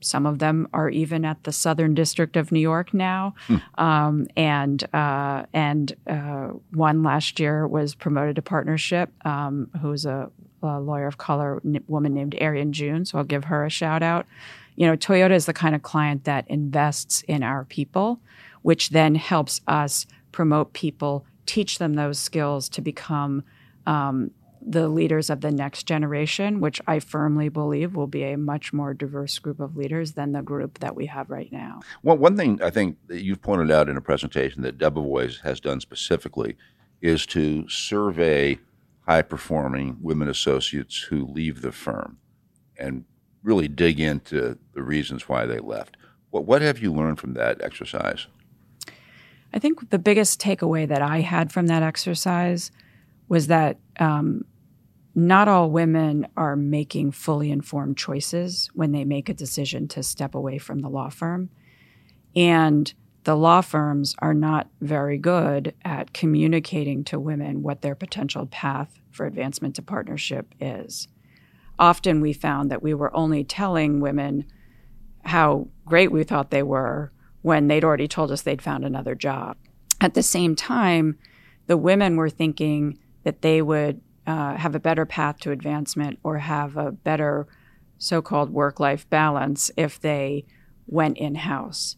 some 0.00 0.26
of 0.26 0.38
them 0.38 0.68
are 0.72 0.88
even 0.88 1.24
at 1.24 1.42
the 1.44 1.52
Southern 1.52 1.94
District 1.94 2.36
of 2.36 2.52
New 2.52 2.60
York 2.60 2.94
now, 2.94 3.34
hmm. 3.46 3.56
um, 3.76 4.26
and 4.36 4.84
uh, 4.94 5.44
and 5.52 5.94
uh, 6.06 6.50
one 6.72 7.02
last 7.02 7.40
year 7.40 7.66
was 7.66 7.94
promoted 7.94 8.36
to 8.36 8.42
partnership. 8.42 9.10
Um, 9.26 9.70
who's 9.80 10.06
a, 10.06 10.30
a, 10.62 10.80
lawyer 10.80 11.06
of 11.06 11.18
color 11.18 11.60
n- 11.64 11.82
woman 11.88 12.14
named 12.14 12.36
Arian 12.40 12.72
June, 12.72 13.04
so 13.04 13.18
I'll 13.18 13.24
give 13.24 13.44
her 13.44 13.64
a 13.64 13.70
shout 13.70 14.02
out. 14.02 14.26
You 14.76 14.86
know, 14.86 14.96
Toyota 14.96 15.32
is 15.32 15.46
the 15.46 15.52
kind 15.52 15.74
of 15.74 15.82
client 15.82 16.24
that 16.24 16.48
invests 16.48 17.22
in 17.22 17.42
our 17.42 17.64
people, 17.64 18.20
which 18.62 18.90
then 18.90 19.14
helps 19.14 19.60
us 19.66 20.06
promote 20.32 20.72
people, 20.72 21.24
teach 21.46 21.78
them 21.78 21.94
those 21.94 22.18
skills 22.18 22.68
to 22.70 22.80
become 22.80 23.44
um, 23.86 24.30
the 24.66 24.88
leaders 24.88 25.28
of 25.28 25.42
the 25.42 25.50
next 25.50 25.84
generation, 25.84 26.60
which 26.60 26.80
I 26.86 26.98
firmly 26.98 27.48
believe 27.48 27.94
will 27.94 28.06
be 28.06 28.22
a 28.24 28.38
much 28.38 28.72
more 28.72 28.94
diverse 28.94 29.38
group 29.38 29.60
of 29.60 29.76
leaders 29.76 30.12
than 30.12 30.32
the 30.32 30.42
group 30.42 30.78
that 30.78 30.96
we 30.96 31.06
have 31.06 31.28
right 31.28 31.52
now. 31.52 31.80
Well, 32.02 32.16
one 32.16 32.36
thing 32.36 32.60
I 32.62 32.70
think 32.70 32.96
that 33.08 33.22
you've 33.22 33.42
pointed 33.42 33.70
out 33.70 33.88
in 33.88 33.96
a 33.96 34.00
presentation 34.00 34.62
that 34.62 34.78
Debevoise 34.78 35.42
has 35.42 35.60
done 35.60 35.80
specifically 35.80 36.56
is 37.02 37.26
to 37.26 37.68
survey 37.68 38.58
high 39.06 39.22
performing 39.22 39.98
women 40.00 40.28
associates 40.28 41.02
who 41.10 41.26
leave 41.26 41.60
the 41.60 41.72
firm 41.72 42.16
and 42.78 43.04
really 43.42 43.68
dig 43.68 44.00
into 44.00 44.58
the 44.72 44.82
reasons 44.82 45.28
why 45.28 45.44
they 45.44 45.58
left. 45.58 45.98
What, 46.30 46.46
what 46.46 46.62
have 46.62 46.78
you 46.78 46.92
learned 46.92 47.18
from 47.18 47.34
that 47.34 47.60
exercise? 47.60 48.26
I 49.52 49.58
think 49.58 49.90
the 49.90 49.98
biggest 49.98 50.40
takeaway 50.40 50.88
that 50.88 51.02
I 51.02 51.20
had 51.20 51.52
from 51.52 51.66
that 51.66 51.82
exercise 51.82 52.72
was 53.28 53.46
that 53.48 53.78
um, 54.00 54.44
not 55.14 55.48
all 55.48 55.70
women 55.70 56.26
are 56.36 56.56
making 56.56 57.12
fully 57.12 57.50
informed 57.50 57.96
choices 57.96 58.68
when 58.74 58.92
they 58.92 59.04
make 59.04 59.28
a 59.28 59.34
decision 59.34 59.86
to 59.88 60.02
step 60.02 60.34
away 60.34 60.58
from 60.58 60.80
the 60.80 60.88
law 60.88 61.08
firm. 61.08 61.50
And 62.34 62.92
the 63.22 63.36
law 63.36 63.60
firms 63.60 64.14
are 64.18 64.34
not 64.34 64.68
very 64.80 65.16
good 65.18 65.74
at 65.84 66.12
communicating 66.12 67.04
to 67.04 67.18
women 67.18 67.62
what 67.62 67.80
their 67.80 67.94
potential 67.94 68.46
path 68.46 69.00
for 69.10 69.24
advancement 69.24 69.76
to 69.76 69.82
partnership 69.82 70.54
is. 70.60 71.08
Often 71.78 72.20
we 72.20 72.32
found 72.32 72.70
that 72.70 72.82
we 72.82 72.92
were 72.92 73.14
only 73.16 73.44
telling 73.44 74.00
women 74.00 74.44
how 75.24 75.68
great 75.86 76.12
we 76.12 76.24
thought 76.24 76.50
they 76.50 76.62
were 76.62 77.12
when 77.42 77.68
they'd 77.68 77.84
already 77.84 78.08
told 78.08 78.30
us 78.30 78.42
they'd 78.42 78.62
found 78.62 78.84
another 78.84 79.14
job. 79.14 79.56
At 80.00 80.14
the 80.14 80.22
same 80.22 80.54
time, 80.54 81.18
the 81.66 81.76
women 81.76 82.16
were 82.16 82.30
thinking 82.30 82.98
that 83.22 83.42
they 83.42 83.62
would 83.62 84.00
uh, 84.26 84.56
have 84.56 84.74
a 84.74 84.80
better 84.80 85.04
path 85.04 85.38
to 85.40 85.50
advancement 85.50 86.18
or 86.22 86.38
have 86.38 86.76
a 86.76 86.92
better 86.92 87.46
so 87.98 88.22
called 88.22 88.50
work 88.50 88.80
life 88.80 89.08
balance 89.10 89.70
if 89.76 90.00
they 90.00 90.44
went 90.86 91.18
in 91.18 91.34
house. 91.34 91.96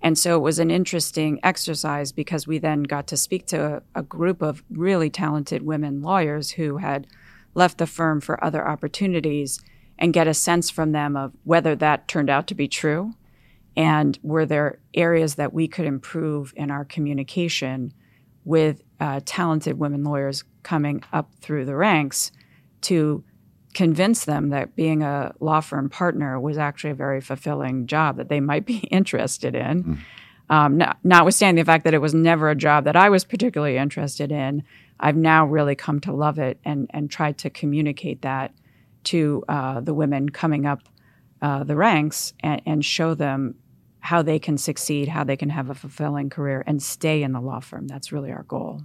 And 0.00 0.18
so 0.18 0.36
it 0.36 0.40
was 0.40 0.58
an 0.58 0.70
interesting 0.70 1.40
exercise 1.42 2.12
because 2.12 2.46
we 2.46 2.58
then 2.58 2.82
got 2.82 3.06
to 3.06 3.16
speak 3.16 3.46
to 3.46 3.82
a, 3.94 4.00
a, 4.00 4.02
group 4.02 4.42
of 4.42 4.62
really 4.70 5.08
talented 5.08 5.62
women 5.62 6.02
lawyers 6.02 6.52
who 6.52 6.76
had 6.76 7.06
left 7.54 7.78
the 7.78 7.86
firm 7.86 8.20
for 8.20 8.42
other 8.44 8.68
opportunities 8.68 9.60
and 9.98 10.12
get 10.12 10.26
a 10.26 10.34
sense 10.34 10.68
from 10.68 10.92
them 10.92 11.16
of 11.16 11.32
whether 11.44 11.74
that 11.76 12.06
turned 12.06 12.28
out 12.28 12.46
to 12.48 12.54
be 12.54 12.68
true 12.68 13.14
and 13.76 14.18
were 14.22 14.44
there 14.44 14.78
areas 14.92 15.36
that 15.36 15.54
we 15.54 15.66
could 15.66 15.86
improve 15.86 16.52
in 16.56 16.70
our 16.70 16.84
communication 16.84 17.92
with 18.44 18.82
uh, 19.00 19.20
talented 19.24 19.78
women 19.78 20.04
lawyers 20.04 20.44
coming 20.62 21.02
up 21.12 21.30
through 21.40 21.64
the 21.64 21.76
ranks 21.76 22.32
to 22.82 23.24
convince 23.74 24.24
them 24.24 24.50
that 24.50 24.76
being 24.76 25.02
a 25.02 25.32
law 25.40 25.60
firm 25.60 25.90
partner 25.90 26.38
was 26.38 26.56
actually 26.56 26.90
a 26.90 26.94
very 26.94 27.20
fulfilling 27.20 27.86
job 27.86 28.16
that 28.16 28.28
they 28.28 28.40
might 28.40 28.64
be 28.64 28.78
interested 28.90 29.54
in. 29.54 29.84
Mm. 29.84 29.98
Um, 30.50 30.76
not, 30.76 30.98
notwithstanding 31.02 31.62
the 31.62 31.66
fact 31.66 31.84
that 31.84 31.94
it 31.94 32.02
was 32.02 32.14
never 32.14 32.50
a 32.50 32.54
job 32.54 32.84
that 32.84 32.96
I 32.96 33.08
was 33.08 33.24
particularly 33.24 33.78
interested 33.78 34.30
in, 34.30 34.62
I've 35.00 35.16
now 35.16 35.46
really 35.46 35.74
come 35.74 36.00
to 36.00 36.12
love 36.12 36.38
it 36.38 36.60
and, 36.64 36.86
and 36.90 37.10
tried 37.10 37.38
to 37.38 37.50
communicate 37.50 38.22
that 38.22 38.52
to 39.04 39.42
uh, 39.48 39.80
the 39.80 39.94
women 39.94 40.28
coming 40.28 40.66
up 40.66 40.82
uh, 41.42 41.64
the 41.64 41.76
ranks 41.76 42.34
and, 42.40 42.62
and 42.66 42.84
show 42.84 43.14
them 43.14 43.54
how 44.04 44.20
they 44.20 44.38
can 44.38 44.58
succeed, 44.58 45.08
how 45.08 45.24
they 45.24 45.36
can 45.36 45.48
have 45.48 45.70
a 45.70 45.74
fulfilling 45.74 46.28
career 46.28 46.62
and 46.66 46.82
stay 46.82 47.22
in 47.22 47.32
the 47.32 47.40
law 47.40 47.58
firm. 47.58 47.88
That's 47.88 48.12
really 48.12 48.30
our 48.30 48.42
goal. 48.42 48.82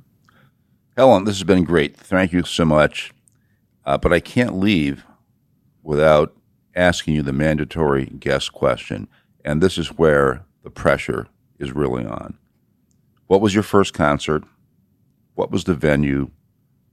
Helen, 0.95 1.25
this 1.25 1.35
has 1.35 1.43
been 1.43 1.65
great. 1.65 1.97
Thank 1.97 2.31
you 2.31 2.43
so 2.43 2.63
much. 2.63 3.11
Uh, 3.85 3.97
but 3.97 4.13
I 4.13 4.21
can't 4.21 4.57
leave 4.57 5.05
without 5.83 6.37
asking 6.73 7.15
you 7.15 7.21
the 7.21 7.33
mandatory 7.33 8.05
guest 8.05 8.53
question. 8.53 9.09
And 9.43 9.61
this 9.61 9.77
is 9.77 9.97
where 9.97 10.45
the 10.63 10.69
pressure 10.69 11.27
is 11.57 11.73
really 11.73 12.05
on. 12.05 12.37
What 13.27 13.41
was 13.41 13.53
your 13.53 13.63
first 13.63 13.93
concert? 13.93 14.45
What 15.35 15.51
was 15.51 15.65
the 15.65 15.73
venue? 15.73 16.31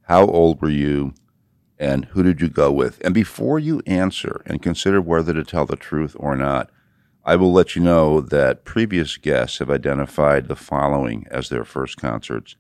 How 0.02 0.26
old 0.26 0.60
were 0.60 0.68
you? 0.68 1.14
And 1.78 2.06
who 2.06 2.24
did 2.24 2.40
you 2.40 2.48
go 2.48 2.72
with? 2.72 3.00
And 3.04 3.14
before 3.14 3.60
you 3.60 3.82
answer 3.86 4.42
and 4.46 4.60
consider 4.60 5.00
whether 5.00 5.32
to 5.32 5.44
tell 5.44 5.64
the 5.64 5.76
truth 5.76 6.16
or 6.18 6.34
not, 6.34 6.70
I 7.28 7.34
will 7.34 7.52
let 7.52 7.74
you 7.74 7.82
know 7.82 8.20
that 8.20 8.64
previous 8.64 9.16
guests 9.16 9.58
have 9.58 9.68
identified 9.68 10.46
the 10.46 10.54
following 10.54 11.26
as 11.28 11.48
their 11.48 11.64
first 11.64 11.96
concerts 11.96 12.54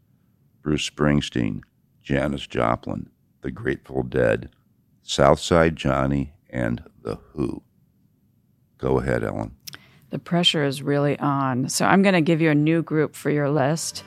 Bruce 0.60 0.90
Springsteen, 0.90 1.60
Janis 2.02 2.48
Joplin, 2.48 3.08
The 3.42 3.52
Grateful 3.52 4.02
Dead, 4.02 4.50
Southside 5.04 5.76
Johnny, 5.76 6.32
and 6.50 6.82
The 7.02 7.14
Who. 7.30 7.62
Go 8.78 8.98
ahead, 8.98 9.22
Helen. 9.22 9.54
The 10.10 10.18
pressure 10.18 10.64
is 10.64 10.82
really 10.82 11.16
on. 11.20 11.68
So 11.68 11.86
I'm 11.86 12.02
going 12.02 12.14
to 12.14 12.20
give 12.20 12.40
you 12.40 12.50
a 12.50 12.54
new 12.54 12.82
group 12.82 13.14
for 13.14 13.30
your 13.30 13.48
list. 13.48 14.02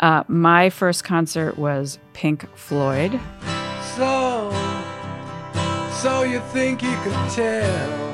Uh, 0.00 0.24
my 0.28 0.70
first 0.70 1.04
concert 1.04 1.58
was 1.58 1.98
Pink 2.14 2.48
Floyd. 2.56 3.20
So, 3.96 4.50
so 5.92 6.22
you 6.22 6.40
think 6.52 6.82
you 6.82 6.96
could 7.02 7.30
tell? 7.32 8.09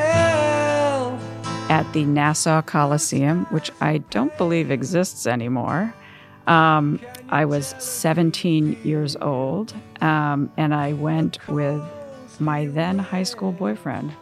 Hell. 0.00 1.18
At 1.68 1.90
the 1.92 2.04
Nassau 2.04 2.62
Coliseum, 2.62 3.46
which 3.46 3.70
I 3.80 3.98
don't 3.98 4.36
believe 4.36 4.70
exists 4.70 5.26
anymore. 5.26 5.94
Um, 6.46 7.00
I 7.28 7.44
was 7.44 7.74
17 7.78 8.78
years 8.84 9.16
old, 9.16 9.74
um, 10.00 10.50
and 10.56 10.74
I 10.74 10.92
went 10.92 11.38
with 11.48 11.82
my 12.40 12.66
then 12.66 12.98
high 12.98 13.22
school 13.22 13.52
boyfriend. 13.52 14.12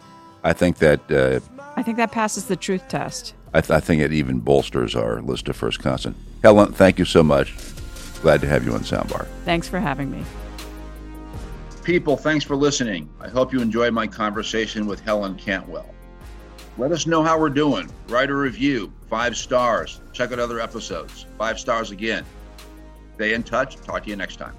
I 0.45 0.53
think 0.53 0.79
that. 0.79 1.11
Uh, 1.11 1.41
I 1.77 1.83
think 1.83 1.97
that 1.97 2.13
passes 2.13 2.45
the 2.45 2.57
truth 2.57 2.89
test. 2.89 3.35
I, 3.55 3.61
th- 3.61 3.71
I, 3.71 3.81
think 3.81 4.03
it 4.03 4.13
even 4.13 4.39
bolsters 4.41 4.95
our 4.95 5.23
list 5.23 5.49
of 5.49 5.57
first 5.57 5.81
constant. 5.81 6.17
Helen, 6.43 6.73
thank 6.73 6.99
you 6.99 7.05
so 7.05 7.23
much. 7.23 7.55
Glad 8.23 8.41
to 8.43 8.47
have 8.47 8.65
you 8.65 8.73
on 8.73 8.81
Soundbar. 8.81 9.27
Thanks 9.45 9.67
for 9.67 9.81
having 9.81 10.11
me. 10.11 10.25
People, 11.83 12.17
thanks 12.17 12.45
for 12.45 12.57
listening. 12.57 13.09
I 13.21 13.29
hope 13.29 13.53
you 13.53 13.61
enjoyed 13.61 13.95
my 13.95 14.07
conversation 14.07 14.87
with 14.87 15.01
Helen 15.01 15.35
Cantwell. 15.37 15.95
Let 16.77 16.93
us 16.93 17.07
know 17.07 17.23
how 17.23 17.39
we're 17.39 17.49
doing. 17.49 17.91
Write 18.09 18.31
a 18.31 18.35
review, 18.35 18.93
five 19.09 19.37
stars. 19.37 20.01
Check 20.13 20.31
out 20.31 20.39
other 20.39 20.61
episodes, 20.61 21.27
five 21.39 21.59
stars 21.59 21.91
again. 21.91 22.25
Stay 23.15 23.35
in 23.35 23.43
touch. 23.43 23.77
Talk 23.77 24.05
to 24.05 24.11
you 24.11 24.17
next 24.17 24.37
time. 24.37 24.55